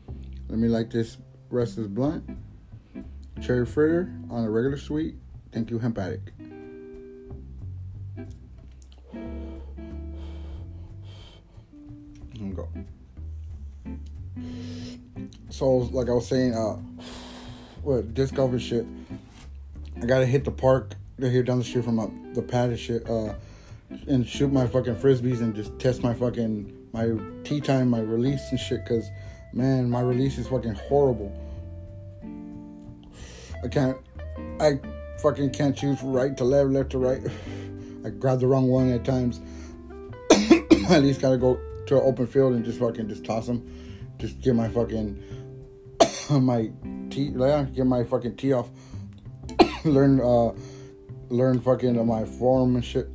Let 0.48 0.58
me 0.58 0.68
like 0.68 0.90
this 0.90 1.18
rest 1.50 1.76
is 1.76 1.86
blunt. 1.86 2.24
Cherry 3.42 3.66
fritter 3.66 4.10
on 4.30 4.44
a 4.44 4.50
regular 4.50 4.78
sweet. 4.78 5.16
Thank 5.52 5.70
you, 5.70 5.78
Hemp 5.78 5.98
Addict. 5.98 6.30
So, 15.60 15.76
like 15.92 16.08
I 16.08 16.12
was 16.12 16.26
saying, 16.26 16.54
uh, 16.54 16.76
what 17.82 18.14
disc 18.14 18.32
golf 18.32 18.52
and 18.52 18.62
shit. 18.62 18.86
I 20.00 20.06
gotta 20.06 20.24
hit 20.24 20.46
the 20.46 20.50
park 20.50 20.94
here 21.18 21.42
down 21.42 21.58
the 21.58 21.64
street 21.64 21.84
from 21.84 22.32
the 22.32 22.40
pad 22.40 22.70
and 22.70 22.78
shit, 22.78 23.06
uh, 23.10 23.34
and 24.06 24.26
shoot 24.26 24.50
my 24.50 24.66
fucking 24.66 24.94
frisbees 24.94 25.40
and 25.40 25.54
just 25.54 25.78
test 25.78 26.02
my 26.02 26.14
fucking 26.14 26.88
my 26.94 27.10
tee 27.44 27.60
time, 27.60 27.90
my 27.90 28.00
release 28.00 28.40
and 28.50 28.58
shit. 28.58 28.86
Cause 28.86 29.06
man, 29.52 29.90
my 29.90 30.00
release 30.00 30.38
is 30.38 30.48
fucking 30.48 30.76
horrible. 30.76 31.30
I 33.62 33.68
can't, 33.68 33.98
I 34.60 34.80
fucking 35.18 35.50
can't 35.50 35.76
choose 35.76 36.02
right 36.02 36.34
to 36.38 36.44
left, 36.44 36.70
left 36.70 36.90
to 36.92 36.98
right. 36.98 37.20
I 38.06 38.08
grab 38.08 38.40
the 38.40 38.46
wrong 38.46 38.66
one 38.68 38.90
at 38.92 39.04
times. 39.04 39.42
at 40.88 41.02
least 41.02 41.20
gotta 41.20 41.36
go 41.36 41.60
to 41.84 41.96
an 41.96 42.02
open 42.02 42.26
field 42.26 42.54
and 42.54 42.64
just 42.64 42.78
fucking 42.78 43.10
just 43.10 43.26
toss 43.26 43.46
them. 43.46 44.16
Just 44.16 44.40
get 44.40 44.54
my 44.54 44.68
fucking 44.68 45.39
my 46.40 46.70
tee, 47.10 47.32
yeah, 47.36 47.64
get 47.64 47.86
my 47.86 48.04
fucking 48.04 48.36
tee 48.36 48.52
off. 48.52 48.68
learn, 49.84 50.20
uh, 50.20 50.52
learn 51.28 51.60
fucking 51.60 52.06
my 52.06 52.24
form 52.24 52.76
and 52.76 52.84
shit. 52.84 53.08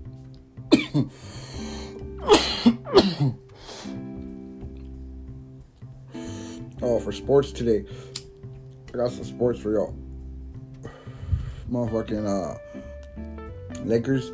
oh, 6.81 6.99
for 6.99 7.13
sports 7.13 7.53
today, 7.53 7.85
I 8.93 8.97
got 8.97 9.11
some 9.11 9.23
sports 9.23 9.61
for 9.61 9.73
y'all. 9.73 9.95
Motherfucking 11.71 12.27
uh, 12.27 12.57
Lakers 13.85 14.33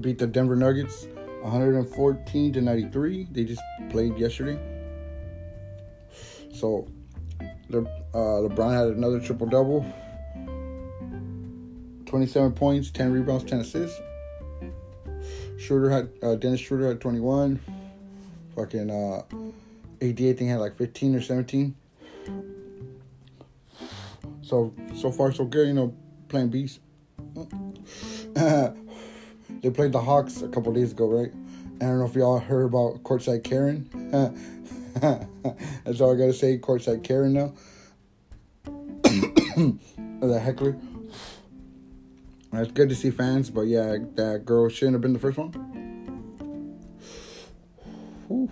beat 0.00 0.18
the 0.18 0.26
Denver 0.26 0.56
Nuggets 0.56 1.06
114 1.42 2.52
to 2.54 2.62
93. 2.62 3.28
They 3.30 3.44
just 3.44 3.60
played 3.90 4.16
yesterday. 4.16 4.58
So, 6.54 6.88
Le, 7.70 7.80
uh, 8.14 8.48
LeBron 8.48 8.72
had 8.72 8.96
another 8.96 9.20
triple 9.20 9.46
double 9.46 9.86
27 12.06 12.52
points, 12.52 12.90
10 12.90 13.12
rebounds, 13.12 13.44
10 13.44 13.60
assists. 13.60 14.00
Schroeder 15.58 15.90
had, 15.90 16.10
uh, 16.22 16.34
Dennis 16.34 16.60
Schroeder 16.60 16.88
had 16.88 17.00
21. 17.00 17.60
Fucking, 18.56 18.90
uh, 18.90 19.22
AD, 20.02 20.20
I 20.20 20.32
think, 20.32 20.50
had 20.50 20.58
like 20.58 20.76
15 20.76 21.14
or 21.14 21.20
17. 21.20 21.74
So, 24.42 24.74
so 24.96 25.12
far, 25.12 25.30
so 25.30 25.44
good, 25.44 25.68
you 25.68 25.74
know, 25.74 25.94
playing 26.28 26.48
beast. 26.48 26.80
They 29.62 29.68
played 29.68 29.92
the 29.92 30.00
Hawks 30.00 30.40
a 30.40 30.48
couple 30.48 30.72
days 30.72 30.92
ago, 30.92 31.06
right? 31.06 31.30
I 31.82 31.84
don't 31.84 31.98
know 31.98 32.06
if 32.06 32.14
y'all 32.14 32.38
heard 32.38 32.64
about 32.64 33.02
Courtside 33.02 33.44
Karen. 33.44 33.88
That's 35.84 36.00
all 36.00 36.14
I 36.14 36.16
gotta 36.16 36.32
say. 36.32 36.58
Courtside 36.58 37.04
Karen 37.04 37.32
now. 37.32 37.52
the 40.20 40.40
heckler. 40.40 40.76
It's 42.52 42.72
good 42.72 42.88
to 42.88 42.96
see 42.96 43.10
fans, 43.10 43.48
but 43.50 43.62
yeah, 43.62 43.96
that 44.16 44.42
girl 44.44 44.68
shouldn't 44.68 44.94
have 44.94 45.00
been 45.00 45.12
the 45.12 45.18
first 45.20 45.38
one. 45.38 45.52
Whew, 48.26 48.50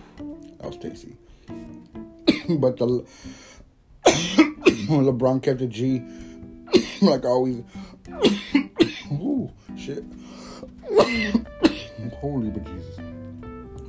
that 0.58 0.66
was 0.66 0.76
tasty. 0.76 1.16
but 2.58 2.76
the 2.76 3.04
LeBron 4.06 5.42
kept 5.42 5.60
a 5.60 5.66
G, 5.66 6.02
like 7.02 7.24
always. 7.24 7.62
Ooh, 9.12 9.50
shit. 9.76 10.04
Holy 12.20 12.50
but 12.50 12.64
Jesus. 12.64 12.98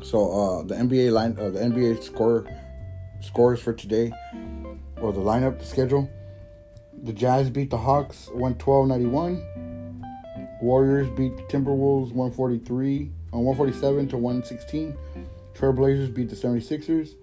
So 0.01 0.32
uh, 0.32 0.63
the 0.63 0.75
NBA 0.75 1.12
line, 1.12 1.38
uh, 1.39 1.50
the 1.50 1.60
NBA 1.60 2.01
score 2.03 2.46
scores 3.22 3.60
for 3.60 3.74
today, 3.74 4.12
or 5.01 5.12
the 5.12 5.20
lineup, 5.20 5.63
schedule. 5.63 6.10
The 7.03 7.13
Jazz 7.13 7.50
beat 7.50 7.70
the 7.70 7.77
Hawks 7.77 8.29
112-91. 8.34 9.41
Warriors 10.62 11.10
beat 11.12 11.38
the 11.38 11.44
Timberwolves 11.44 12.12
143 12.12 13.12
on 13.32 13.44
147 13.44 14.10
to 14.10 14.18
116. 14.18 14.98
Trailblazers 15.53 16.13
beat 16.13 16.29
the 16.29 16.36
76ers 16.36 17.15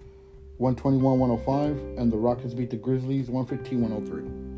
121-105 0.59 1.99
and 1.99 2.11
the 2.11 2.17
Rockets 2.17 2.53
beat 2.53 2.69
the 2.69 2.77
Grizzlies 2.77 3.29
115-103. 3.29 4.53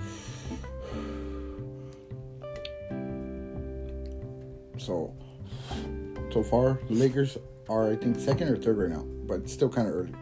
So 4.78 5.14
so 6.32 6.42
far, 6.42 6.78
the 6.88 6.94
Lakers 6.94 7.36
are 7.68 7.90
I 7.90 7.96
think 7.96 8.18
second 8.18 8.48
or 8.48 8.56
third 8.56 8.78
right 8.78 8.90
now, 8.90 9.04
but 9.26 9.40
it's 9.40 9.52
still 9.52 9.68
kind 9.68 9.88
of 9.88 9.94
early. 9.94 10.14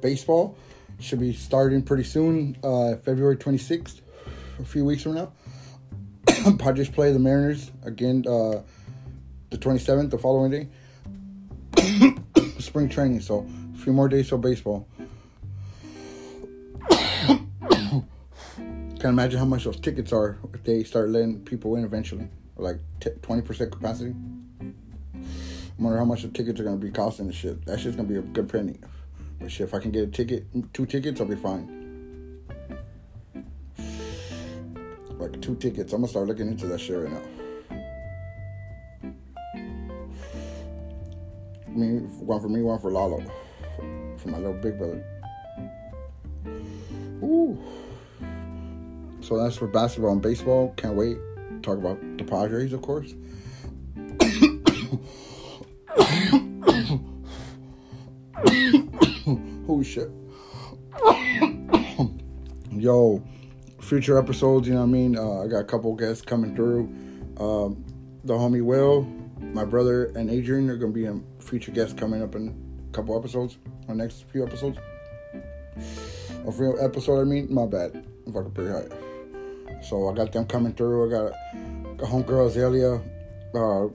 Baseball 0.00 0.56
should 1.00 1.20
be 1.20 1.32
starting 1.32 1.82
pretty 1.82 2.04
soon, 2.04 2.56
uh, 2.62 2.96
February 2.96 3.36
26th, 3.36 4.00
a 4.58 4.64
few 4.64 4.84
weeks 4.84 5.02
from 5.02 5.14
now. 5.14 5.32
Padres 6.58 6.88
play 6.88 7.12
the 7.12 7.18
Mariners 7.18 7.70
again 7.84 8.24
uh, 8.26 8.62
the 9.50 9.58
27th, 9.58 10.10
the 10.10 10.18
following 10.18 10.50
day. 10.50 10.68
Spring 12.58 12.88
training, 12.88 13.20
so 13.20 13.46
a 13.74 13.78
few 13.78 13.92
more 13.92 14.08
days 14.08 14.28
for 14.28 14.38
baseball. 14.38 14.88
Can't 16.90 18.04
imagine 19.04 19.38
how 19.38 19.44
much 19.44 19.64
those 19.64 19.78
tickets 19.78 20.12
are 20.12 20.38
if 20.54 20.64
they 20.64 20.82
start 20.84 21.10
letting 21.10 21.40
people 21.40 21.76
in 21.76 21.84
eventually, 21.84 22.28
like 22.56 22.78
twenty 23.22 23.42
percent 23.42 23.70
capacity. 23.72 24.14
I 25.78 25.82
wonder 25.82 25.98
how 25.98 26.04
much 26.04 26.22
the 26.22 26.28
tickets 26.28 26.58
are 26.58 26.64
gonna 26.64 26.76
be 26.76 26.90
costing 26.90 27.26
and 27.26 27.34
shit. 27.34 27.64
That 27.66 27.78
shit's 27.80 27.96
gonna 27.96 28.08
be 28.08 28.16
a 28.16 28.22
good 28.22 28.48
penny. 28.48 28.78
But 29.38 29.52
shit, 29.52 29.68
if 29.68 29.74
I 29.74 29.78
can 29.78 29.90
get 29.90 30.04
a 30.04 30.06
ticket, 30.06 30.46
two 30.72 30.86
tickets, 30.86 31.20
I'll 31.20 31.26
be 31.26 31.36
fine. 31.36 32.40
Like 35.18 35.40
two 35.42 35.56
tickets, 35.56 35.92
I'm 35.92 36.00
gonna 36.00 36.08
start 36.08 36.28
looking 36.28 36.48
into 36.48 36.66
that 36.68 36.80
shit 36.80 36.98
right 36.98 37.12
now. 37.12 37.22
Me, 41.68 41.98
one 41.98 42.40
for 42.40 42.48
me, 42.48 42.62
one 42.62 42.78
for 42.78 42.90
Lalo, 42.90 43.22
for 44.16 44.28
my 44.28 44.38
little 44.38 44.54
big 44.54 44.78
brother. 44.78 45.04
Ooh. 47.22 47.58
So 49.20 49.36
that's 49.36 49.56
for 49.56 49.66
basketball 49.66 50.12
and 50.12 50.22
baseball. 50.22 50.72
Can't 50.76 50.94
wait. 50.94 51.18
Talk 51.66 51.78
about 51.78 51.98
the 52.16 52.22
Padres, 52.22 52.72
of 52.72 52.80
course. 52.80 53.12
Holy 59.66 59.82
shit. 59.82 60.08
Yo, 62.70 63.20
future 63.80 64.16
episodes, 64.16 64.68
you 64.68 64.74
know 64.74 64.80
what 64.82 64.86
I 64.86 64.90
mean? 64.90 65.18
Uh, 65.18 65.40
I 65.42 65.48
got 65.48 65.58
a 65.58 65.64
couple 65.64 65.92
guests 65.96 66.22
coming 66.22 66.54
through. 66.54 66.82
Um, 67.40 67.84
the 68.22 68.34
homie 68.34 68.62
Will, 68.62 69.02
my 69.40 69.64
brother, 69.64 70.04
and 70.14 70.30
Adrian 70.30 70.70
are 70.70 70.76
going 70.76 70.92
to 70.92 70.96
be 70.96 71.06
a 71.06 71.20
future 71.42 71.72
guests 71.72 71.94
coming 71.94 72.22
up 72.22 72.36
in 72.36 72.86
a 72.88 72.92
couple 72.92 73.18
episodes, 73.18 73.58
or 73.88 73.96
next 73.96 74.24
few 74.30 74.46
episodes. 74.46 74.78
A 76.46 76.50
real 76.52 76.76
episode, 76.80 77.20
I 77.20 77.24
mean, 77.24 77.52
my 77.52 77.66
bad. 77.66 78.06
I'm 78.24 78.32
fucking 78.32 78.52
pretty 78.52 78.70
high. 78.70 79.15
So 79.82 80.08
I 80.08 80.14
got 80.14 80.32
them 80.32 80.46
coming 80.46 80.72
through. 80.72 81.06
I 81.06 81.10
got 81.10 81.32
a 82.02 82.06
homegirl 82.06 82.48
Azalea 82.48 83.00
uh, 83.54 83.88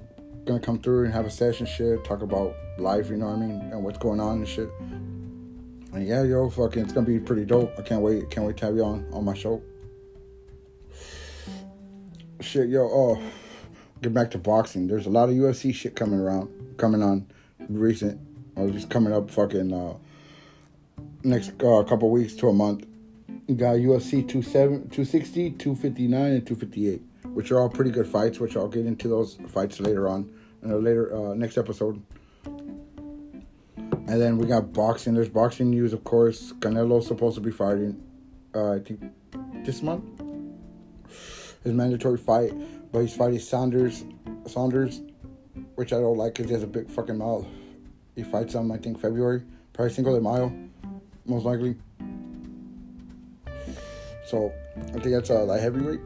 gonna 0.45 0.59
come 0.59 0.79
through 0.79 1.05
and 1.05 1.13
have 1.13 1.25
a 1.25 1.29
session 1.29 1.65
shit, 1.65 2.03
talk 2.03 2.21
about 2.21 2.55
life, 2.77 3.09
you 3.09 3.17
know 3.17 3.27
what 3.27 3.38
I 3.38 3.39
mean, 3.39 3.61
and 3.71 3.83
what's 3.83 3.97
going 3.97 4.19
on 4.19 4.38
and 4.38 4.47
shit. 4.47 4.69
And 4.79 6.07
yeah, 6.07 6.23
yo, 6.23 6.50
fucking, 6.50 6.83
it's 6.83 6.93
gonna 6.93 7.05
be 7.05 7.19
pretty 7.19 7.45
dope. 7.45 7.73
I 7.77 7.81
can't 7.81 8.01
wait. 8.01 8.29
Can't 8.29 8.47
wait 8.47 8.57
to 8.57 8.65
have 8.65 8.75
you 8.75 8.83
on 8.83 9.05
on 9.13 9.25
my 9.25 9.33
show. 9.33 9.61
Shit, 12.39 12.70
yo, 12.70 12.81
oh, 12.81 13.22
get 14.01 14.13
back 14.13 14.31
to 14.31 14.37
boxing. 14.37 14.87
There's 14.87 15.05
a 15.05 15.09
lot 15.09 15.29
of 15.29 15.35
UFC 15.35 15.74
shit 15.74 15.96
coming 15.96 16.20
around, 16.20 16.50
coming 16.77 17.03
on, 17.03 17.27
recent, 17.70 18.20
or 18.55 18.70
just 18.72 18.89
coming 18.89 19.13
up, 19.13 19.29
fucking 19.29 19.72
uh, 19.72 19.94
next 21.24 21.51
uh, 21.61 21.83
couple 21.83 22.09
weeks 22.09 22.33
to 22.35 22.48
a 22.48 22.53
month. 22.53 22.85
You 23.51 23.57
got 23.57 23.75
UFC 23.75 24.25
27, 24.25 24.92
260, 24.92 25.51
259, 25.51 26.31
and 26.31 26.48
258, 26.48 27.01
which 27.33 27.51
are 27.51 27.59
all 27.59 27.68
pretty 27.68 27.92
good 27.92 28.07
fights, 28.07 28.40
which 28.40 28.55
I'll 28.55 28.70
get 28.70 28.85
into 28.85 29.09
those 29.09 29.37
fights 29.50 29.81
later 29.81 30.07
on 30.07 30.31
in 30.64 30.72
a 30.72 30.77
later 30.77 31.14
uh, 31.14 31.33
next 31.33 31.57
episode. 31.57 32.01
And 32.46 34.07
then 34.07 34.37
we 34.37 34.48
got 34.48 34.72
boxing. 34.72 35.14
There's 35.14 35.27
boxing 35.27 35.70
news, 35.70 35.92
of 35.92 36.05
course. 36.05 36.53
Canelo's 36.59 37.07
supposed 37.07 37.35
to 37.35 37.42
be 37.42 37.51
fighting, 37.51 38.01
uh, 38.55 38.75
I 38.75 38.79
think, 38.79 39.03
this 39.66 39.81
month. 39.81 40.05
His 41.66 41.74
mandatory 41.74 42.20
fight, 42.20 42.53
but 42.94 43.01
he's 43.01 43.14
fighting 43.14 43.40
Saunders, 43.40 44.05
Saunders, 44.48 45.01
which 45.75 45.92
I 45.92 45.98
don't 45.98 46.18
like 46.18 46.35
because 46.35 46.48
he 46.48 46.53
has 46.53 46.64
a 46.64 46.68
big 46.68 46.90
fucking 46.90 47.18
mouth. 47.18 47.46
He 48.16 48.24
fights 48.24 48.55
him, 48.55 48.72
I 48.72 48.77
think, 48.77 48.98
February, 48.98 49.44
probably 49.74 49.94
Cinco 49.94 50.16
de 50.16 50.22
Mayo, 50.22 50.53
most 51.25 51.44
likely. 51.44 51.75
So 54.31 54.53
I 54.77 54.91
think 54.91 55.11
that's 55.11 55.29
uh, 55.29 55.44
light 55.44 55.59
heavyweight. 55.59 56.00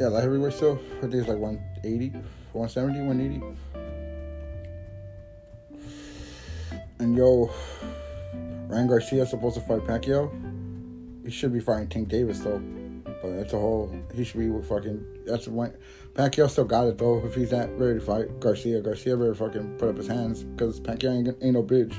Yeah, 0.00 0.06
light 0.06 0.22
heavyweight 0.22 0.54
still. 0.54 0.80
I 0.96 1.00
think 1.02 1.14
it's 1.16 1.28
like 1.28 1.36
180, 1.36 2.08
170, 2.52 3.00
180. 3.02 3.42
And 7.00 7.14
yo, 7.14 7.50
Ryan 8.68 8.86
Garcia 8.86 9.24
is 9.24 9.28
supposed 9.28 9.56
to 9.56 9.60
fight 9.60 9.80
Pacquiao. 9.80 10.32
He 11.26 11.30
should 11.30 11.52
be 11.52 11.60
fighting 11.60 11.88
Tank 11.88 12.08
Davis 12.08 12.40
though. 12.40 12.62
But 13.04 13.36
that's 13.36 13.52
a 13.52 13.58
whole. 13.58 13.94
He 14.14 14.24
should 14.24 14.40
be 14.40 14.48
with 14.48 14.66
fucking. 14.66 15.24
That's 15.26 15.46
one. 15.46 15.76
Pacquiao 16.14 16.48
still 16.48 16.64
got 16.64 16.86
it 16.86 16.96
though. 16.96 17.22
If 17.22 17.34
he's 17.34 17.52
not 17.52 17.68
ready 17.78 17.98
to 17.98 18.04
fight 18.04 18.40
Garcia, 18.40 18.80
Garcia 18.80 19.14
better 19.14 19.34
fucking 19.34 19.76
put 19.76 19.90
up 19.90 19.98
his 19.98 20.06
hands 20.06 20.42
because 20.44 20.80
Pacquiao 20.80 21.18
ain't, 21.18 21.28
ain't 21.42 21.52
no 21.52 21.62
bitch. 21.62 21.94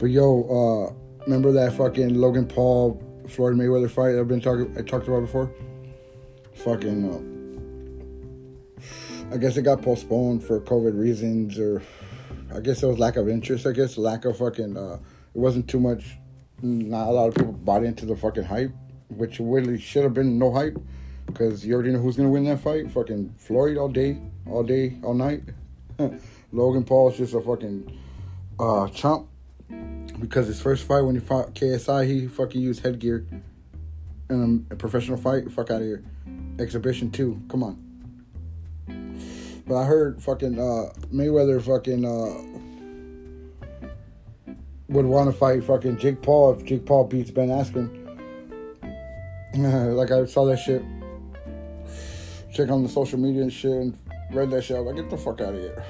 But 0.00 0.06
yo, 0.06 0.42
uh, 0.42 1.22
remember 1.26 1.52
that 1.52 1.74
fucking 1.74 2.14
Logan 2.14 2.48
Paul 2.48 3.06
Floyd 3.30 3.54
Mayweather 3.54 3.90
fight 3.90 4.18
I've 4.18 4.28
been 4.28 4.40
talking 4.40 4.74
I 4.76 4.82
talked 4.82 5.06
about 5.08 5.20
before. 5.20 5.50
Fucking, 6.54 7.04
uh, 8.80 9.34
I 9.34 9.38
guess 9.38 9.56
it 9.56 9.62
got 9.62 9.82
postponed 9.82 10.42
for 10.44 10.60
COVID 10.60 10.98
reasons, 10.98 11.58
or 11.58 11.80
I 12.54 12.60
guess 12.60 12.82
it 12.82 12.86
was 12.86 12.98
lack 12.98 13.16
of 13.16 13.28
interest. 13.28 13.66
I 13.66 13.72
guess 13.72 13.96
lack 13.96 14.24
of 14.24 14.36
fucking. 14.38 14.76
Uh, 14.76 14.98
it 15.34 15.38
wasn't 15.38 15.68
too 15.68 15.80
much. 15.80 16.16
Not 16.60 17.08
a 17.08 17.12
lot 17.12 17.28
of 17.28 17.34
people 17.34 17.52
bought 17.52 17.84
into 17.84 18.04
the 18.04 18.16
fucking 18.16 18.44
hype, 18.44 18.72
which 19.08 19.38
really 19.40 19.78
should 19.78 20.02
have 20.02 20.12
been 20.12 20.38
no 20.38 20.52
hype, 20.52 20.76
because 21.26 21.64
you 21.64 21.74
already 21.74 21.92
know 21.92 22.00
who's 22.00 22.16
gonna 22.16 22.28
win 22.28 22.44
that 22.44 22.60
fight. 22.60 22.90
Fucking 22.90 23.34
Floyd 23.38 23.78
all 23.78 23.88
day, 23.88 24.20
all 24.46 24.64
day, 24.64 24.98
all 25.02 25.14
night. 25.14 25.42
Logan 26.52 26.84
Paul's 26.84 27.16
just 27.16 27.32
a 27.34 27.40
fucking 27.40 27.96
uh, 28.58 28.88
chump 28.88 29.29
because 30.20 30.46
his 30.46 30.60
first 30.60 30.84
fight 30.84 31.02
when 31.02 31.14
he 31.14 31.20
fought 31.20 31.54
KSI, 31.54 32.06
he 32.06 32.26
fucking 32.26 32.60
used 32.60 32.82
headgear 32.82 33.26
in 34.28 34.66
a, 34.70 34.74
a 34.74 34.76
professional 34.76 35.16
fight. 35.16 35.50
Fuck 35.50 35.70
out 35.70 35.80
of 35.80 35.86
here. 35.86 36.02
Exhibition 36.58 37.10
two. 37.10 37.40
Come 37.48 37.62
on. 37.62 37.90
But 39.66 39.76
I 39.76 39.84
heard 39.84 40.22
fucking 40.22 40.58
uh, 40.58 40.92
Mayweather 41.12 41.62
fucking 41.62 42.04
uh, 42.04 42.50
would 44.88 45.06
want 45.06 45.30
to 45.30 45.36
fight 45.36 45.64
fucking 45.64 45.98
Jake 45.98 46.20
Paul 46.22 46.54
if 46.54 46.64
Jake 46.64 46.84
Paul 46.84 47.04
beats 47.04 47.30
Ben 47.30 47.48
Askren. 47.48 47.96
like 49.96 50.10
I 50.10 50.24
saw 50.26 50.44
that 50.46 50.58
shit. 50.58 50.82
Check 52.52 52.68
on 52.68 52.82
the 52.82 52.88
social 52.88 53.18
media 53.18 53.42
and 53.42 53.52
shit 53.52 53.70
and 53.70 53.96
read 54.32 54.50
that 54.50 54.64
shit. 54.64 54.76
I 54.76 54.80
like, 54.80 54.96
get 54.96 55.08
the 55.08 55.16
fuck 55.16 55.40
out 55.40 55.54
of 55.54 55.60
here. 55.60 55.84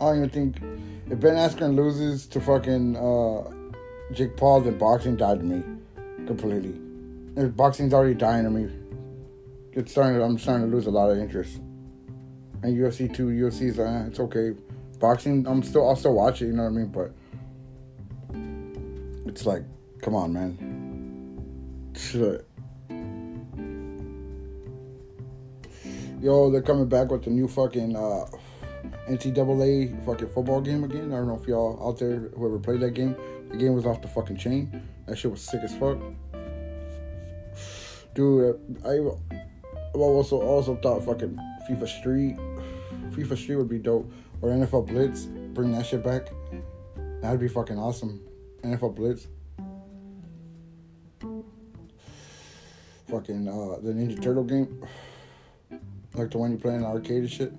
I 0.00 0.02
don't 0.02 0.16
even 0.16 0.30
think 0.30 0.56
if 1.10 1.20
Ben 1.20 1.34
Askren 1.34 1.74
loses 1.74 2.26
to 2.28 2.40
fucking 2.40 2.96
uh, 2.96 3.50
Jake 4.12 4.36
Paul, 4.36 4.62
then 4.62 4.78
boxing 4.78 5.16
died 5.16 5.40
to 5.40 5.44
me 5.44 5.62
completely. 6.26 6.74
If 7.36 7.56
boxing's 7.56 7.92
already 7.92 8.14
dying 8.14 8.44
to 8.44 8.50
me. 8.50 8.70
It's 9.72 9.90
starting. 9.90 10.22
I'm 10.22 10.38
starting 10.38 10.70
to 10.70 10.74
lose 10.74 10.86
a 10.86 10.90
lot 10.90 11.10
of 11.10 11.18
interest. 11.18 11.56
And 12.62 12.76
UFC 12.76 13.12
two, 13.12 13.26
UFC's 13.26 13.78
uh, 13.78 14.04
it's 14.06 14.20
okay. 14.20 14.52
Boxing, 15.00 15.46
I'm 15.46 15.62
still. 15.62 15.88
I'll 15.88 15.96
still 15.96 16.14
watch 16.14 16.40
it. 16.42 16.46
You 16.46 16.52
know 16.52 16.62
what 16.62 16.68
I 16.68 16.72
mean? 16.72 16.86
But 16.86 17.12
it's 19.26 19.44
like, 19.44 19.64
come 20.00 20.14
on, 20.14 20.32
man. 20.32 21.92
Shit. 21.96 22.46
Yo, 26.22 26.50
they're 26.50 26.62
coming 26.62 26.88
back 26.88 27.10
with 27.10 27.24
the 27.24 27.30
new 27.30 27.48
fucking. 27.48 27.96
Uh, 27.96 28.26
NCAA 29.08 30.04
fucking 30.06 30.30
football 30.30 30.60
game 30.60 30.84
again. 30.84 31.12
I 31.12 31.16
don't 31.16 31.28
know 31.28 31.38
if 31.40 31.46
y'all 31.46 31.88
out 31.88 31.98
there 31.98 32.30
whoever 32.36 32.58
played 32.58 32.80
that 32.80 32.92
game. 32.92 33.16
The 33.50 33.56
game 33.56 33.74
was 33.74 33.86
off 33.86 34.02
the 34.02 34.08
fucking 34.08 34.36
chain. 34.36 34.82
That 35.06 35.16
shit 35.18 35.30
was 35.30 35.42
sick 35.42 35.60
as 35.62 35.74
fuck. 35.76 35.98
Dude, 38.14 38.60
I, 38.84 38.90
I 38.90 39.98
also 39.98 40.40
also 40.40 40.76
thought 40.76 41.04
fucking 41.04 41.38
FIFA 41.68 41.88
Street, 41.88 42.36
FIFA 43.10 43.36
Street 43.36 43.56
would 43.56 43.68
be 43.68 43.78
dope, 43.78 44.10
or 44.40 44.50
NFL 44.50 44.86
Blitz. 44.86 45.24
Bring 45.24 45.72
that 45.72 45.86
shit 45.86 46.04
back. 46.04 46.28
That'd 47.20 47.40
be 47.40 47.48
fucking 47.48 47.78
awesome. 47.78 48.20
NFL 48.62 48.94
Blitz. 48.94 49.28
Fucking 53.08 53.48
uh, 53.48 53.80
the 53.82 53.92
Ninja 53.92 54.20
Turtle 54.20 54.44
game, 54.44 54.84
like 56.14 56.30
the 56.30 56.38
one 56.38 56.52
you 56.52 56.58
play 56.58 56.74
in 56.74 56.80
the 56.80 56.86
arcade 56.86 57.18
and 57.18 57.30
shit 57.30 57.52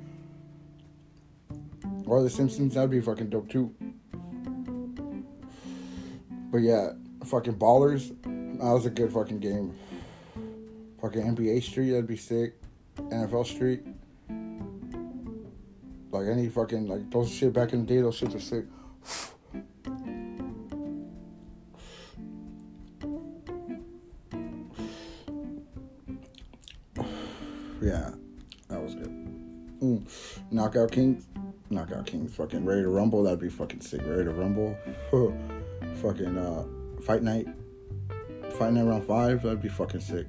or 2.06 2.22
the 2.22 2.30
Simpsons. 2.30 2.76
That'd 2.76 2.92
be 2.92 3.02
fucking 3.02 3.30
dope 3.30 3.50
too. 3.50 3.74
But 6.52 6.60
yeah, 6.60 6.92
fucking 7.26 7.56
Ballers. 7.56 8.10
That 8.24 8.72
was 8.72 8.86
a 8.86 8.90
good 8.90 9.12
fucking 9.12 9.40
game. 9.40 9.76
Fucking 11.02 11.36
NBA 11.36 11.62
Street, 11.64 11.92
that'd 11.92 12.08
be 12.08 12.16
sick. 12.18 12.56
NFL 12.98 13.46
Street. 13.46 13.84
Like 16.12 16.28
any 16.28 16.48
fucking 16.48 16.88
like 16.88 17.12
those 17.12 17.30
shit 17.30 17.52
back 17.52 17.74
in 17.74 17.86
the 17.86 17.94
day, 17.94 18.02
those 18.02 18.20
shits 18.20 18.36
are 18.36 18.40
sick. 18.40 18.66
yeah, 27.82 28.12
that 28.70 28.82
was 28.82 28.96
good. 28.96 29.12
Mm. 29.82 30.08
Knockout 30.52 30.92
Kings, 30.92 31.28
Knockout 31.70 32.06
Kings, 32.06 32.36
fucking 32.36 32.64
Ready 32.66 32.84
to 32.84 32.90
Rumble, 32.90 33.24
that'd 33.24 33.40
be 33.40 33.50
fucking 33.50 33.82
sick. 33.82 34.02
Ready 34.06 34.26
to 34.26 34.32
Rumble, 34.32 34.78
fucking 36.02 36.38
uh, 36.38 36.66
Fight 37.02 37.24
Night, 37.24 37.48
Fight 38.58 38.74
Night 38.74 38.84
round 38.84 39.04
five, 39.06 39.42
that'd 39.44 39.62
be 39.62 39.70
fucking 39.70 40.02
sick. 40.02 40.28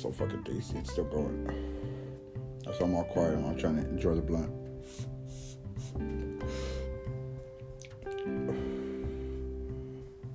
So 0.00 0.12
fucking 0.12 0.44
tasty. 0.44 0.78
It's 0.78 0.92
still 0.92 1.04
going. 1.04 1.44
That's 2.64 2.78
why 2.78 2.86
I'm 2.86 2.94
all 2.94 3.02
quiet. 3.02 3.36
I'm 3.36 3.58
trying 3.58 3.82
to 3.82 3.88
enjoy 3.88 4.14
the 4.14 4.22
blunt. 4.22 4.52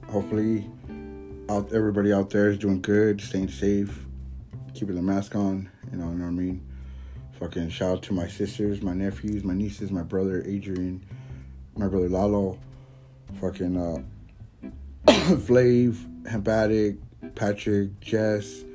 Hopefully, 0.10 0.70
out 1.50 1.72
everybody 1.72 2.12
out 2.12 2.30
there 2.30 2.50
is 2.50 2.58
doing 2.58 2.82
good, 2.82 3.22
staying 3.22 3.48
safe, 3.48 4.06
keeping 4.74 4.96
the 4.96 5.02
mask 5.02 5.34
on. 5.34 5.70
You 5.94 5.98
know, 5.98 6.10
you 6.10 6.16
know 6.16 6.26
what 6.26 6.32
I 6.32 6.34
mean. 6.34 6.68
Fucking 7.40 7.70
shout 7.70 7.98
out 7.98 8.04
to 8.04 8.14
my 8.14 8.28
sisters, 8.28 8.82
my 8.82 8.94
nephews, 8.94 9.46
my 9.46 9.54
nieces, 9.54 9.92
my 9.92 10.04
brother 10.04 10.44
Adrian, 10.46 11.06
my 11.78 11.88
brother 11.88 12.10
Lalo, 12.10 12.60
fucking 13.40 13.78
uh, 13.78 14.68
Flav, 15.08 16.28
Hemp 16.28 16.50
Addict, 16.50 17.02
Patrick, 17.36 17.98
Jess, 18.02 18.66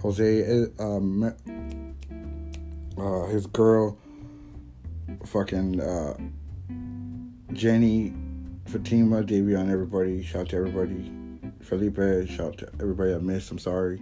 Jose, 0.00 0.66
um, 0.78 1.34
uh, 2.96 3.26
his 3.26 3.46
girl, 3.46 3.98
fucking 5.26 5.80
uh, 5.80 6.16
Jenny, 7.52 8.14
Fatima, 8.66 9.24
Davion, 9.24 9.70
everybody. 9.72 10.22
Shout 10.22 10.42
out 10.42 10.48
to 10.50 10.56
everybody. 10.56 11.10
Felipe, 11.60 12.28
shout 12.28 12.46
out 12.46 12.58
to 12.58 12.68
everybody 12.80 13.12
I 13.12 13.18
missed. 13.18 13.50
I'm 13.50 13.58
sorry. 13.58 13.98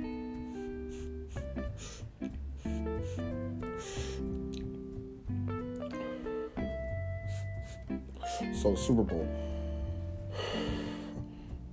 So 8.61 8.75
Super 8.75 9.03
Bowl. 9.03 9.29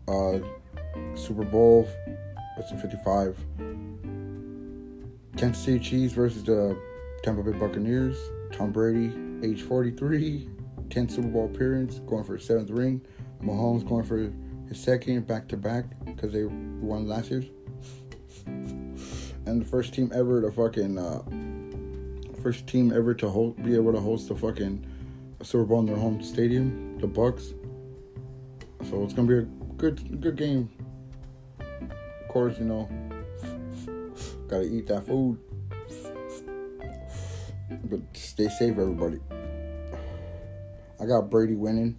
Uh, 0.06 0.38
Super 1.16 1.46
Bowl. 1.46 1.88
What's 2.58 2.74
it? 2.74 2.80
55. 2.82 3.38
Kansas 5.38 5.63
City 5.63 5.80
Chiefs 5.80 6.13
versus 6.13 6.43
the 6.43 6.78
Tampa 7.24 7.43
Bay 7.43 7.58
Buccaneers. 7.58 8.17
Tom 8.52 8.72
Brady, 8.72 9.12
age 9.43 9.63
43, 9.63 10.48
10th 10.89 11.12
Super 11.12 11.28
Bowl 11.28 11.46
appearance, 11.46 12.00
going 12.00 12.24
for 12.24 12.36
his 12.36 12.46
seventh 12.46 12.69
ring. 12.69 13.02
Mahomes 13.41 13.88
going 13.88 14.04
for 14.04 14.32
his 14.67 14.80
second 14.80 15.28
back 15.28 15.48
to 15.50 15.58
back 15.58 15.86
because 16.06 16.32
they 16.32 16.46
won 16.46 17.08
last 17.08 17.32
year's. 17.32 17.46
And 18.46 19.62
the 19.62 19.65
first 19.65 19.93
team 19.93 20.12
ever 20.13 20.41
to 20.41 20.52
fucking 20.52 20.98
uh, 20.98 21.22
first 22.41 22.67
team 22.67 22.93
ever 22.93 23.13
to 23.15 23.30
hold, 23.30 23.62
be 23.63 23.76
able 23.76 23.93
to 23.93 24.00
host 24.00 24.30
the 24.30 24.36
fucking 24.36 24.86
Super 25.41 25.65
Bowl 25.65 25.80
in 25.80 25.86
their 25.86 25.98
home 25.98 26.22
stadium, 26.24 26.98
the 27.00 27.08
Bucks. 27.08 27.54
So 28.89 29.04
it's 29.04 29.13
gonna 29.13 29.28
be 29.28 29.38
a 29.38 29.41
good 29.78 30.22
good 30.22 30.36
game. 30.36 30.69
Of 31.60 32.28
course, 32.30 32.58
you 32.58 32.65
know, 32.65 32.89
gotta 34.54 34.66
eat 34.66 34.88
that 34.88 35.04
food. 35.08 35.39
But 37.86 38.02
stay 38.13 38.50
safe, 38.50 38.78
everybody. 38.78 39.20
I 41.02 41.06
got 41.08 41.32
Brady 41.32 41.56
winning 41.56 41.98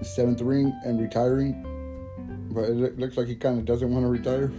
his 0.00 0.12
seventh 0.14 0.40
ring 0.40 0.76
and 0.84 1.00
retiring, 1.00 2.48
but 2.50 2.64
it 2.64 2.98
looks 2.98 3.16
like 3.16 3.28
he 3.28 3.36
kind 3.36 3.60
of 3.60 3.64
doesn't 3.64 3.92
want 3.92 4.04
to 4.04 4.08
retire. 4.08 4.52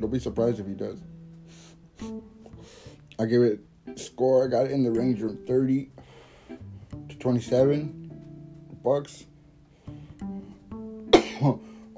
Don't 0.00 0.10
be 0.10 0.18
surprised 0.18 0.58
if 0.58 0.66
he 0.66 0.74
does. 0.74 1.00
I 3.20 3.26
give 3.26 3.42
it 3.42 3.60
score. 3.96 4.44
I 4.44 4.48
got 4.48 4.66
it 4.66 4.72
in 4.72 4.82
the 4.82 4.90
range 4.90 5.20
from 5.20 5.36
30 5.46 5.88
to 7.10 7.16
27 7.16 8.10
bucks 8.82 9.24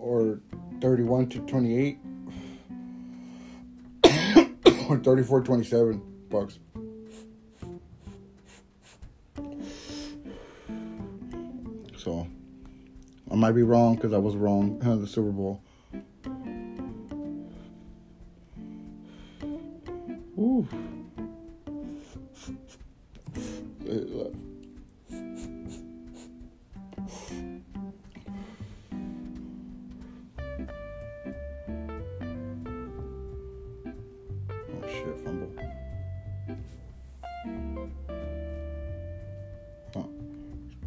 or 0.07 0.39
31 0.81 1.29
to 1.31 1.41
28 1.41 1.99
or 4.89 4.99
34 4.99 5.41
27 5.43 6.01
bucks. 6.31 6.61
So 11.97 12.29
I 13.31 13.35
might 13.35 13.53
be 13.53 13.65
wrong 13.65 13.97
because 13.97 14.13
I 14.13 14.19
was 14.19 14.37
wrong 14.37 14.81
in 14.81 15.01
the 15.01 15.09
Super 15.09 15.33
Bowl. 15.33 15.61
Oh 35.07 35.13
shit, 35.13 35.25
fumble. 35.25 35.51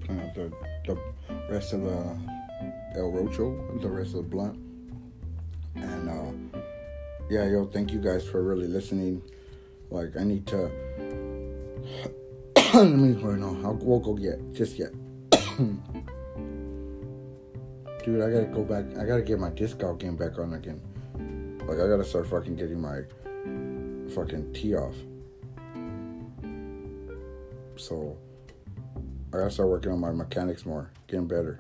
Playing 0.06 0.22
out 0.22 0.36
the, 0.36 0.52
the 0.86 0.98
rest 1.50 1.74
of 1.74 1.82
the 1.82 2.18
El 2.96 3.12
Rocho, 3.12 3.78
the 3.82 3.88
rest 3.88 4.16
of 4.16 4.18
the 4.18 4.24
blunt. 4.24 4.58
And 5.76 6.10
uh 6.10 6.60
yeah, 7.30 7.46
yo, 7.46 7.66
thank 7.66 7.92
you 7.92 8.00
guys 8.00 8.28
for 8.28 8.44
really 8.44 8.68
listening. 8.68 9.22
Like 9.90 10.18
I 10.20 10.24
need 10.24 10.48
to 10.48 10.72
let 12.74 12.90
me 12.90 13.14
wait, 13.14 13.38
no, 13.38 13.50
I 13.64 13.70
won't 13.70 14.04
go 14.04 14.18
yet, 14.18 14.40
just 14.54 14.78
yet. 14.78 14.92
Dude, 18.04 18.22
I 18.22 18.32
gotta 18.32 18.50
go 18.52 18.64
back. 18.64 18.86
I 18.98 19.06
gotta 19.06 19.22
get 19.22 19.40
my 19.40 19.50
disc 19.50 19.78
discount 19.78 20.00
game 20.00 20.16
back 20.16 20.40
on 20.40 20.54
again. 20.54 20.82
Like 21.68 21.80
I 21.80 21.88
gotta 21.88 22.04
start 22.04 22.28
fucking 22.28 22.56
getting 22.56 22.82
my 22.82 23.02
fucking 24.20 24.54
tee 24.54 24.76
off. 24.76 24.96
So 27.78 28.18
I 29.34 29.38
gotta 29.38 29.52
start 29.52 29.70
working 29.70 29.92
on 29.92 30.00
my 30.00 30.12
mechanics 30.12 30.66
more, 30.66 30.92
getting 31.08 31.28
better. 31.28 31.60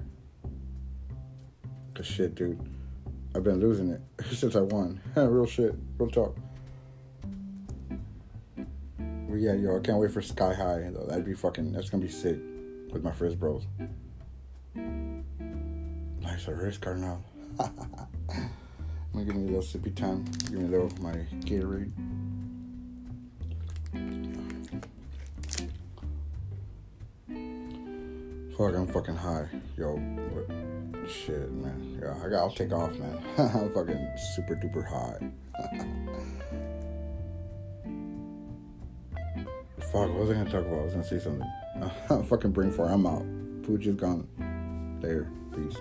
Cause 1.94 2.06
shit, 2.06 2.36
dude, 2.36 2.60
I've 3.36 3.44
been 3.44 3.60
losing 3.60 3.90
it 3.90 4.02
since 4.32 4.56
I 4.56 4.62
won. 4.62 5.00
real 5.16 5.46
shit, 5.46 5.74
real 5.98 6.10
talk. 6.10 6.38
But 8.98 9.36
yeah, 9.36 9.54
yo, 9.54 9.78
I 9.78 9.80
can't 9.80 10.00
wait 10.00 10.12
for 10.12 10.22
Sky 10.22 10.54
High. 10.54 10.90
Though. 10.92 11.06
That'd 11.08 11.26
be 11.26 11.36
fucking. 11.36 11.72
That's 11.72 11.90
gonna 11.90 12.04
be 12.04 12.10
sick 12.10 12.38
with 12.92 13.04
my 13.04 13.12
Frizz 13.12 13.36
Bros. 13.36 13.64
Nice, 14.76 16.48
a 16.48 16.72
car 16.82 16.96
now. 16.96 17.24
I'm 17.60 18.50
gonna 19.14 19.26
give 19.26 19.36
me 19.36 19.44
a 19.44 19.58
little 19.58 19.62
sippy 19.62 19.94
time. 19.96 20.26
Give 20.50 20.54
me 20.54 20.66
a 20.66 20.68
little 20.68 20.92
my 21.02 21.14
Gatorade. 21.42 21.92
Fuck, 28.60 28.76
I'm 28.76 28.88
fucking 28.88 29.16
high, 29.16 29.48
yo. 29.78 29.96
But 30.34 31.10
shit, 31.10 31.50
man. 31.50 31.98
Yeah, 32.04 32.14
I 32.22 32.28
got. 32.28 32.40
I'll 32.40 32.52
take 32.52 32.74
off, 32.74 32.92
man. 32.92 33.18
I'm 33.38 33.72
fucking 33.72 34.10
super 34.36 34.54
duper 34.58 34.86
high. 34.86 35.32
Fuck, 39.80 40.10
what 40.10 40.16
was 40.16 40.30
I 40.30 40.34
gonna 40.34 40.50
talk 40.50 40.66
about? 40.66 40.82
I 40.82 40.84
was 40.84 40.92
gonna 40.92 41.06
say 41.06 41.20
something. 41.20 41.48
fucking 42.28 42.52
bring 42.52 42.74
for. 42.74 42.90
I'm 42.90 43.08
out. 43.08 43.26
Pooch 43.64 43.88
is 43.88 43.96
gone. 43.96 44.28
There. 45.00 45.32
Peace. 45.56 45.78